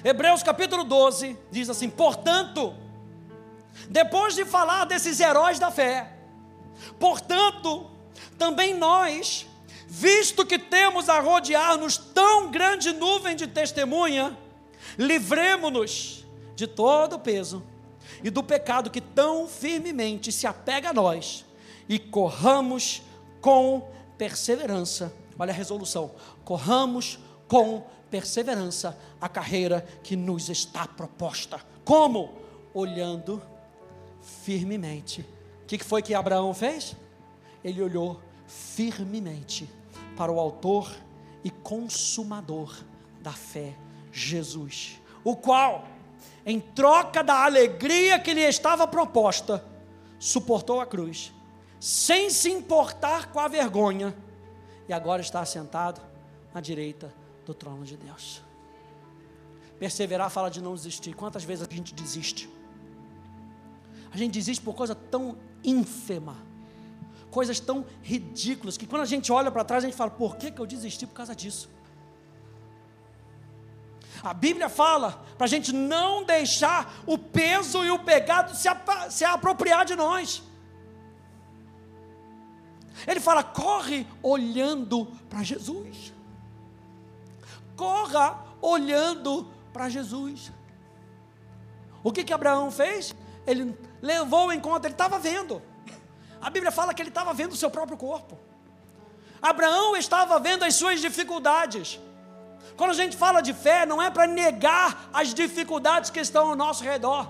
Hebreus 0.05 0.43
capítulo 0.43 0.85
12 0.85 1.39
diz 1.51 1.69
assim: 1.69 1.89
Portanto, 1.89 2.75
depois 3.89 4.35
de 4.35 4.45
falar 4.45 4.85
desses 4.85 5.21
heróis 5.21 5.59
da 5.59 5.71
fé, 5.71 6.13
portanto, 6.99 7.91
também 8.39 8.75
nós, 8.75 9.47
visto 9.87 10.45
que 10.45 10.59
temos 10.59 11.09
a 11.09 11.21
rodear-nos 11.21 11.97
tão 11.97 12.51
grande 12.51 12.93
nuvem 12.93 13.37
de 13.37 13.47
testemunha, 13.47 14.37
livremos-nos 14.99 16.27
de 16.55 16.67
todo 16.67 17.17
o 17.17 17.19
peso 17.19 17.63
e 18.23 18.31
do 18.31 18.43
pecado 18.43 18.91
que 18.91 19.01
tão 19.01 19.47
firmemente 19.47 20.31
se 20.31 20.47
apega 20.47 20.91
a 20.91 20.93
nós 20.93 21.45
e 21.89 21.99
corramos 21.99 23.03
com 23.41 23.89
perseverança. 24.17 25.13
Olha 25.39 25.53
a 25.53 25.57
resolução: 25.57 26.13
corramos 26.45 27.19
com 27.49 27.85
perseverança 28.11 28.99
a 29.21 29.29
carreira 29.29 29.87
que 30.03 30.17
nos 30.17 30.49
está 30.49 30.87
proposta. 30.87 31.61
Como? 31.85 32.35
Olhando 32.75 33.43
firmemente. 34.21 35.23
O 35.63 35.67
que 35.67 35.79
foi 35.79 36.03
que 36.03 36.15
Abraão 36.15 36.53
fez? 36.55 36.97
Ele 37.65 37.83
olhou 37.83 38.21
firmemente 38.47 39.69
para 40.17 40.31
o 40.31 40.39
Autor 40.39 40.93
e 41.43 41.51
Consumador 41.51 42.77
da 43.21 43.33
fé, 43.33 43.75
Jesus, 44.13 45.01
o 45.25 45.37
qual 45.37 45.87
em 46.45 46.61
troca 46.61 47.23
da 47.23 47.45
alegria 47.45 48.19
que 48.19 48.35
lhe 48.35 48.43
estava 48.43 48.87
proposta, 48.87 49.65
suportou 50.19 50.81
a 50.81 50.87
cruz, 50.87 51.33
sem 51.81 52.31
se 52.31 52.51
importar 52.51 53.31
com 53.33 53.41
a 53.41 53.49
vergonha, 53.49 54.15
e 54.89 54.93
agora 54.93 55.23
está 55.23 55.41
assentado 55.41 56.01
à 56.55 56.61
direita 56.61 57.13
do 57.47 57.55
trono 57.55 57.85
de 57.85 57.97
Deus. 57.97 58.43
Perseverar 59.79 60.31
fala 60.31 60.49
de 60.49 60.61
não 60.61 60.75
desistir. 60.75 61.15
Quantas 61.15 61.43
vezes 61.43 61.67
a 61.69 61.75
gente 61.75 61.95
desiste? 61.95 62.49
A 64.13 64.17
gente 64.17 64.35
desiste 64.35 64.63
por 64.63 64.75
coisa 64.75 64.95
tão 64.95 65.37
ínfima, 65.65 66.37
coisas 67.31 67.59
tão 67.59 67.85
ridículas, 68.03 68.77
que 68.77 68.87
quando 68.87 69.03
a 69.03 69.07
gente 69.07 69.33
olha 69.33 69.51
para 69.51 69.65
trás, 69.65 69.83
a 69.83 69.89
gente 69.89 69.97
fala: 69.97 70.11
por 70.11 70.37
que, 70.37 70.51
que 70.51 70.61
eu 70.61 70.67
desisti 70.67 71.07
por 71.07 71.15
causa 71.15 71.35
disso? 71.35 71.69
A 74.23 74.33
Bíblia 74.33 74.69
fala 74.69 75.25
para 75.37 75.47
a 75.47 75.49
gente 75.49 75.73
não 75.73 76.25
deixar 76.25 76.95
o 77.07 77.19
peso 77.19 77.85
e 77.85 77.91
o 77.91 77.99
pecado 77.99 78.55
se, 78.55 78.69
se 79.11 79.25
apropriar 79.25 79.85
de 79.85 79.97
nós. 79.97 80.43
Ele 83.07 83.19
fala: 83.19 83.43
corre 83.43 84.07
olhando 84.23 85.07
para 85.29 85.43
Jesus. 85.43 86.13
Corra 87.77 88.39
olhando 88.61 89.51
para 89.73 89.89
Jesus. 89.89 90.53
O 92.05 92.13
que 92.13 92.23
que 92.23 92.33
Abraão 92.33 92.71
fez? 92.71 93.15
Ele 93.47 93.77
levou 94.01 94.53
em 94.53 94.61
conta, 94.61 94.87
ele 94.87 94.95
estava 94.95 95.19
vendo. 95.19 95.61
A 96.41 96.51
Bíblia 96.51 96.71
fala 96.71 96.95
que 96.95 97.03
ele 97.03 97.09
estava 97.09 97.33
vendo 97.33 97.53
o 97.53 97.57
seu 97.57 97.71
próprio 97.71 97.97
corpo. 97.97 98.39
Abraão 99.41 99.97
estava 99.97 100.39
vendo 100.39 100.65
as 100.65 100.77
suas 100.77 101.01
dificuldades. 101.01 101.99
Quando 102.77 102.91
a 102.91 102.95
gente 102.95 103.17
fala 103.17 103.41
de 103.41 103.53
fé, 103.53 103.85
não 103.87 104.03
é 104.03 104.11
para 104.11 104.27
negar 104.27 105.09
as 105.13 105.33
dificuldades 105.35 106.11
que 106.11 106.21
estão 106.21 106.49
ao 106.49 106.57
nosso 106.57 106.83
redor. 106.83 107.29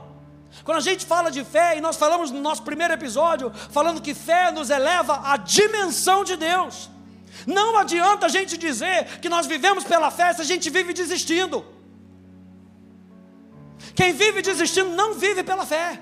Quando 0.64 0.78
a 0.78 0.82
gente 0.82 1.06
fala 1.06 1.30
de 1.30 1.44
fé, 1.44 1.76
e 1.76 1.80
nós 1.80 1.96
falamos 1.96 2.30
no 2.30 2.40
nosso 2.40 2.62
primeiro 2.62 2.92
episódio, 2.92 3.50
falando 3.70 4.00
que 4.00 4.14
fé 4.14 4.50
nos 4.50 4.70
eleva 4.70 5.20
à 5.24 5.36
dimensão 5.36 6.24
de 6.24 6.36
Deus. 6.36 6.90
Não 7.46 7.76
adianta 7.76 8.26
a 8.26 8.28
gente 8.28 8.56
dizer 8.56 9.18
que 9.20 9.28
nós 9.28 9.46
vivemos 9.46 9.84
pela 9.84 10.10
fé 10.10 10.32
se 10.32 10.42
a 10.42 10.44
gente 10.44 10.68
vive 10.70 10.92
desistindo. 10.92 11.64
Quem 13.94 14.12
vive 14.12 14.42
desistindo 14.42 14.90
não 14.90 15.14
vive 15.14 15.42
pela 15.42 15.66
fé. 15.66 15.98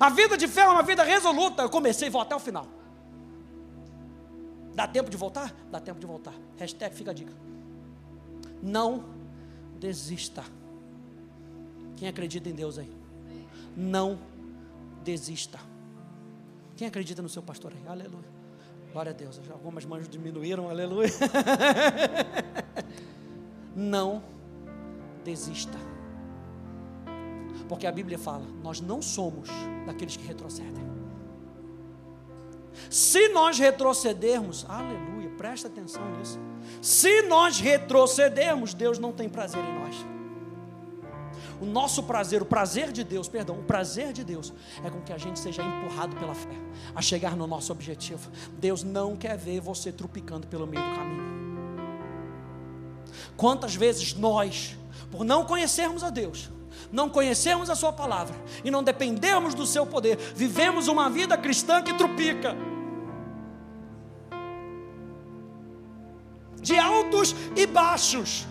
A 0.00 0.08
vida 0.10 0.36
de 0.36 0.48
fé 0.48 0.62
é 0.62 0.68
uma 0.68 0.82
vida 0.82 1.02
resoluta. 1.02 1.62
Eu 1.62 1.70
comecei 1.70 2.10
vou 2.10 2.20
até 2.20 2.34
o 2.34 2.40
final. 2.40 2.77
Dá 4.78 4.86
tempo 4.86 5.10
de 5.10 5.16
voltar? 5.16 5.52
Dá 5.72 5.80
tempo 5.80 5.98
de 5.98 6.06
voltar. 6.06 6.32
Hashtag 6.56 6.94
fica 6.94 7.10
a 7.10 7.14
dica. 7.14 7.32
Não 8.62 9.06
desista. 9.80 10.44
Quem 11.96 12.06
acredita 12.06 12.48
em 12.48 12.52
Deus 12.52 12.78
aí? 12.78 12.88
Não 13.76 14.20
desista. 15.02 15.58
Quem 16.76 16.86
acredita 16.86 17.20
no 17.20 17.28
seu 17.28 17.42
pastor 17.42 17.72
aí? 17.72 17.88
Aleluia. 17.88 18.28
Glória 18.92 19.10
a 19.10 19.12
Deus. 19.12 19.40
Algumas 19.50 19.84
mãos 19.84 20.08
diminuíram, 20.08 20.70
aleluia. 20.70 21.10
Não 23.74 24.22
desista. 25.24 25.76
Porque 27.68 27.84
a 27.84 27.90
Bíblia 27.90 28.16
fala: 28.16 28.46
nós 28.62 28.80
não 28.80 29.02
somos 29.02 29.48
daqueles 29.86 30.16
que 30.16 30.26
retrocedem. 30.26 30.87
Se 32.90 33.28
nós 33.28 33.58
retrocedermos, 33.58 34.64
aleluia, 34.68 35.30
presta 35.36 35.68
atenção 35.68 36.02
nisso. 36.16 36.38
Se 36.80 37.22
nós 37.22 37.60
retrocedermos, 37.60 38.74
Deus 38.74 38.98
não 38.98 39.12
tem 39.12 39.28
prazer 39.28 39.62
em 39.62 39.80
nós. 39.80 40.06
O 41.60 41.66
nosso 41.66 42.04
prazer, 42.04 42.40
o 42.40 42.46
prazer 42.46 42.92
de 42.92 43.02
Deus, 43.02 43.28
perdão, 43.28 43.58
o 43.58 43.64
prazer 43.64 44.12
de 44.12 44.22
Deus 44.22 44.52
é 44.84 44.90
com 44.90 45.00
que 45.00 45.12
a 45.12 45.18
gente 45.18 45.40
seja 45.40 45.62
empurrado 45.62 46.14
pela 46.16 46.34
fé 46.34 46.54
a 46.94 47.02
chegar 47.02 47.36
no 47.36 47.46
nosso 47.46 47.72
objetivo. 47.72 48.30
Deus 48.52 48.84
não 48.84 49.16
quer 49.16 49.36
ver 49.36 49.60
você 49.60 49.90
trupicando 49.90 50.46
pelo 50.46 50.66
meio 50.66 50.82
do 50.88 50.94
caminho. 50.94 51.28
Quantas 53.36 53.74
vezes 53.74 54.14
nós, 54.14 54.76
por 55.10 55.24
não 55.24 55.44
conhecermos 55.44 56.04
a 56.04 56.10
Deus, 56.10 56.48
não 56.90 57.08
conhecermos 57.08 57.70
a 57.70 57.74
Sua 57.74 57.92
palavra 57.92 58.34
e 58.64 58.70
não 58.70 58.82
dependermos 58.82 59.54
do 59.54 59.66
Seu 59.66 59.86
poder, 59.86 60.16
vivemos 60.34 60.88
uma 60.88 61.08
vida 61.10 61.36
cristã 61.36 61.82
que 61.82 61.94
trupica. 61.94 62.56
De 66.60 66.78
altos 66.78 67.34
e 67.56 67.66
baixos. 67.66 68.46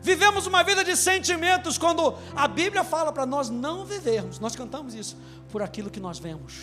Vivemos 0.00 0.46
uma 0.48 0.64
vida 0.64 0.82
de 0.82 0.96
sentimentos 0.96 1.78
quando 1.78 2.14
a 2.34 2.48
Bíblia 2.48 2.82
fala 2.82 3.12
para 3.12 3.24
nós 3.24 3.48
não 3.48 3.84
vivermos. 3.84 4.40
Nós 4.40 4.56
cantamos 4.56 4.94
isso 4.94 5.16
por 5.48 5.62
aquilo 5.62 5.90
que 5.90 6.00
nós 6.00 6.18
vemos. 6.18 6.60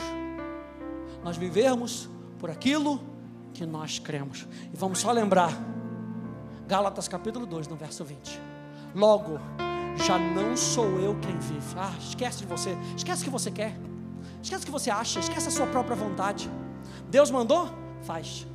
Nós 1.24 1.38
vivermos 1.38 2.10
por 2.38 2.50
aquilo 2.50 3.02
que 3.54 3.66
nós 3.66 3.98
cremos. 3.98 4.46
E 4.74 4.76
vamos 4.76 5.00
só 5.00 5.12
lembrar 5.12 5.54
Gálatas 6.68 7.08
capítulo 7.08 7.46
2, 7.46 7.68
no 7.68 7.76
verso 7.76 8.04
20. 8.06 8.40
Logo, 8.96 9.40
já 10.06 10.18
não 10.18 10.56
sou 10.56 11.00
eu 11.00 11.16
quem 11.22 11.38
vive. 11.38 11.76
Ah, 11.78 11.94
esquece 12.00 12.40
de 12.40 12.46
você. 12.46 12.78
Esquece 12.96 13.22
o 13.22 13.26
que 13.26 13.30
você 13.30 13.52
quer. 13.52 13.78
Esquece 14.42 14.64
o 14.64 14.66
que 14.66 14.72
você 14.72 14.90
acha. 14.90 15.20
Esquece 15.20 15.48
a 15.48 15.52
sua 15.52 15.68
própria 15.68 15.96
vontade. 15.96 16.50
Deus 17.10 17.30
mandou? 17.30 17.70
Faz. 18.04 18.48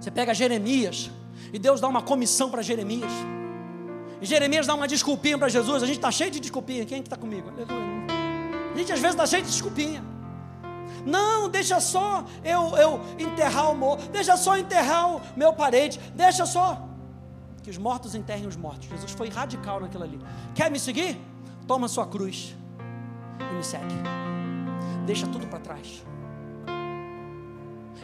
Você 0.00 0.10
pega 0.10 0.32
Jeremias, 0.32 1.10
e 1.52 1.58
Deus 1.58 1.80
dá 1.80 1.88
uma 1.88 2.02
comissão 2.02 2.50
para 2.50 2.62
Jeremias. 2.62 3.10
E 4.20 4.26
Jeremias 4.26 4.66
dá 4.66 4.74
uma 4.74 4.88
desculpinha 4.88 5.38
para 5.38 5.48
Jesus. 5.48 5.82
A 5.82 5.86
gente 5.86 5.96
está 5.96 6.10
cheio 6.10 6.30
de 6.30 6.40
desculpinha. 6.40 6.84
Quem 6.84 6.98
é 6.98 7.00
que 7.00 7.06
está 7.06 7.16
comigo? 7.16 7.48
Aleluia. 7.48 7.78
A 8.74 8.78
gente 8.78 8.92
às 8.92 9.00
vezes 9.00 9.14
está 9.14 9.26
cheio 9.26 9.42
de 9.42 9.50
desculpinha. 9.50 10.02
Não, 11.04 11.48
deixa 11.48 11.80
só 11.80 12.24
eu, 12.44 12.76
eu 12.76 13.00
enterrar 13.18 13.70
o 13.70 13.76
morto. 13.76 14.08
Deixa 14.10 14.36
só 14.36 14.56
enterrar 14.56 15.16
o 15.16 15.20
meu 15.36 15.52
parente. 15.52 15.98
Deixa 16.14 16.46
só. 16.46 16.86
Que 17.62 17.70
os 17.70 17.78
mortos 17.78 18.14
enterrem 18.14 18.46
os 18.46 18.56
mortos. 18.56 18.88
Jesus 18.88 19.12
foi 19.12 19.28
radical 19.28 19.80
naquilo 19.80 20.04
ali. 20.04 20.20
Quer 20.54 20.70
me 20.70 20.78
seguir? 20.78 21.20
Toma 21.66 21.88
sua 21.88 22.06
cruz 22.06 22.56
e 23.38 23.54
me 23.54 23.64
segue. 23.64 23.94
Deixa 25.06 25.26
tudo 25.26 25.46
para 25.46 25.60
trás. 25.60 26.04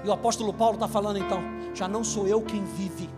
E 0.05 0.09
o 0.09 0.13
apóstolo 0.13 0.53
Paulo 0.53 0.75
está 0.75 0.89
falando 0.89 1.19
então: 1.19 1.41
já 1.75 1.89
não 1.89 2.05
sou 2.05 2.27
eu 2.27 2.43
quem 2.43 2.65
vive 2.65 3.09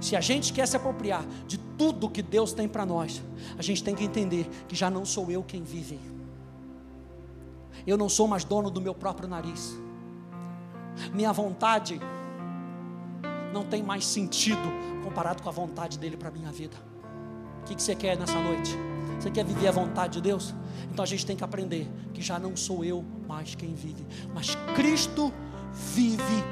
se 0.00 0.16
a 0.16 0.20
gente 0.20 0.52
quer 0.52 0.66
se 0.66 0.76
apropriar 0.76 1.24
de 1.46 1.58
tudo 1.58 2.10
que 2.10 2.22
Deus 2.22 2.52
tem 2.52 2.68
para 2.68 2.84
nós, 2.84 3.22
a 3.58 3.62
gente 3.62 3.82
tem 3.82 3.94
que 3.94 4.04
entender 4.04 4.48
que 4.68 4.74
já 4.74 4.90
não 4.90 5.04
sou 5.04 5.30
eu 5.30 5.42
quem 5.42 5.62
vive. 5.62 5.98
Eu 7.86 7.96
não 7.96 8.08
sou 8.08 8.26
mais 8.26 8.44
dono 8.44 8.70
do 8.70 8.80
meu 8.80 8.94
próprio 8.94 9.28
nariz. 9.28 9.78
Minha 11.12 11.32
vontade 11.32 12.00
não 13.52 13.64
tem 13.64 13.82
mais 13.82 14.06
sentido 14.06 14.68
comparado 15.02 15.42
com 15.42 15.48
a 15.48 15.52
vontade 15.52 15.98
dele 15.98 16.16
para 16.16 16.30
minha 16.30 16.50
vida. 16.50 16.76
O 17.60 17.64
que, 17.64 17.74
que 17.74 17.82
você 17.82 17.94
quer 17.94 18.16
nessa 18.18 18.40
noite? 18.40 18.76
Você 19.18 19.30
quer 19.30 19.44
viver 19.44 19.68
a 19.68 19.72
vontade 19.72 20.14
de 20.14 20.22
Deus? 20.22 20.54
Então 20.90 21.02
a 21.02 21.06
gente 21.06 21.24
tem 21.24 21.36
que 21.36 21.44
aprender 21.44 21.88
que 22.12 22.20
já 22.20 22.38
não 22.38 22.56
sou 22.56 22.84
eu 22.84 23.04
mais 23.26 23.54
quem 23.54 23.74
vive, 23.74 24.06
mas 24.34 24.54
Cristo 24.74 25.32
vive 25.72 26.44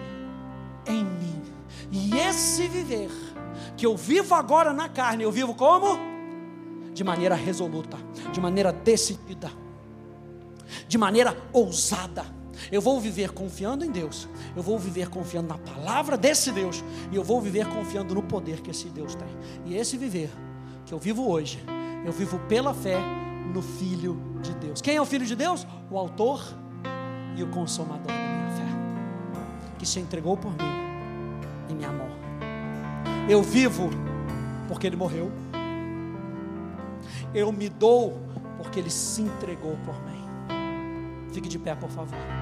em 0.87 1.05
mim. 1.05 1.43
E 1.91 2.17
esse 2.17 2.67
viver 2.69 3.11
que 3.77 3.85
eu 3.85 3.97
vivo 3.97 4.35
agora 4.35 4.73
na 4.73 4.89
carne, 4.89 5.25
eu 5.25 5.33
vivo 5.33 5.55
como? 5.55 5.99
De 6.95 7.03
maneira 7.03 7.35
resoluta, 7.35 7.97
de 8.33 8.41
maneira 8.41 8.73
decidida, 8.73 9.51
de 10.87 10.99
maneira 10.99 11.37
ousada. 11.53 12.25
Eu 12.71 12.81
vou 12.81 13.01
viver 13.01 13.31
confiando 13.31 13.85
em 13.85 13.91
Deus, 13.91 14.29
eu 14.55 14.63
vou 14.63 14.79
viver 14.79 15.09
confiando 15.09 15.49
na 15.49 15.59
palavra 15.59 16.17
desse 16.17 16.53
Deus, 16.53 16.85
e 17.11 17.17
eu 17.17 17.25
vou 17.25 17.41
viver 17.41 17.67
confiando 17.67 18.15
no 18.15 18.23
poder 18.23 18.61
que 18.61 18.71
esse 18.71 18.89
Deus 18.89 19.15
tem. 19.15 19.29
E 19.65 19.77
esse 19.77 19.97
viver 19.97 20.31
que 20.87 20.93
eu 20.93 20.99
vivo 20.99 21.29
hoje, 21.29 21.63
eu 22.05 22.13
vivo 22.13 22.39
pela 22.41 22.73
fé 22.73 22.99
no 23.53 23.63
Filho 23.63 24.21
de 24.41 24.55
Deus. 24.55 24.81
Quem 24.81 24.97
é 24.97 25.01
o 25.01 25.07
Filho 25.07 25.27
de 25.27 25.35
Deus? 25.35 25.67
O 25.91 25.99
Autor 25.99 26.43
e 27.37 27.43
o 27.43 27.49
Consumador 27.49 28.07
da 28.07 28.13
minha 28.13 28.51
fé, 28.51 28.67
que 29.79 29.87
se 29.87 29.99
entregou 29.99 30.37
por 30.37 30.53
mim 30.53 30.73
e 31.69 31.75
me 31.75 31.85
amou. 31.85 32.11
Eu 33.29 33.43
vivo 33.43 33.91
porque 34.69 34.87
Ele 34.87 34.97
morreu. 34.97 35.31
Eu 37.35 37.51
me 37.53 37.69
dou 37.69 38.21
porque 38.57 38.79
Ele 38.79 38.91
se 38.91 39.23
entregou 39.23 39.77
por 39.85 39.95
mim. 40.05 40.12
Fique 41.33 41.49
de 41.49 41.59
pé, 41.59 41.75
por 41.75 41.89
favor. 41.91 42.42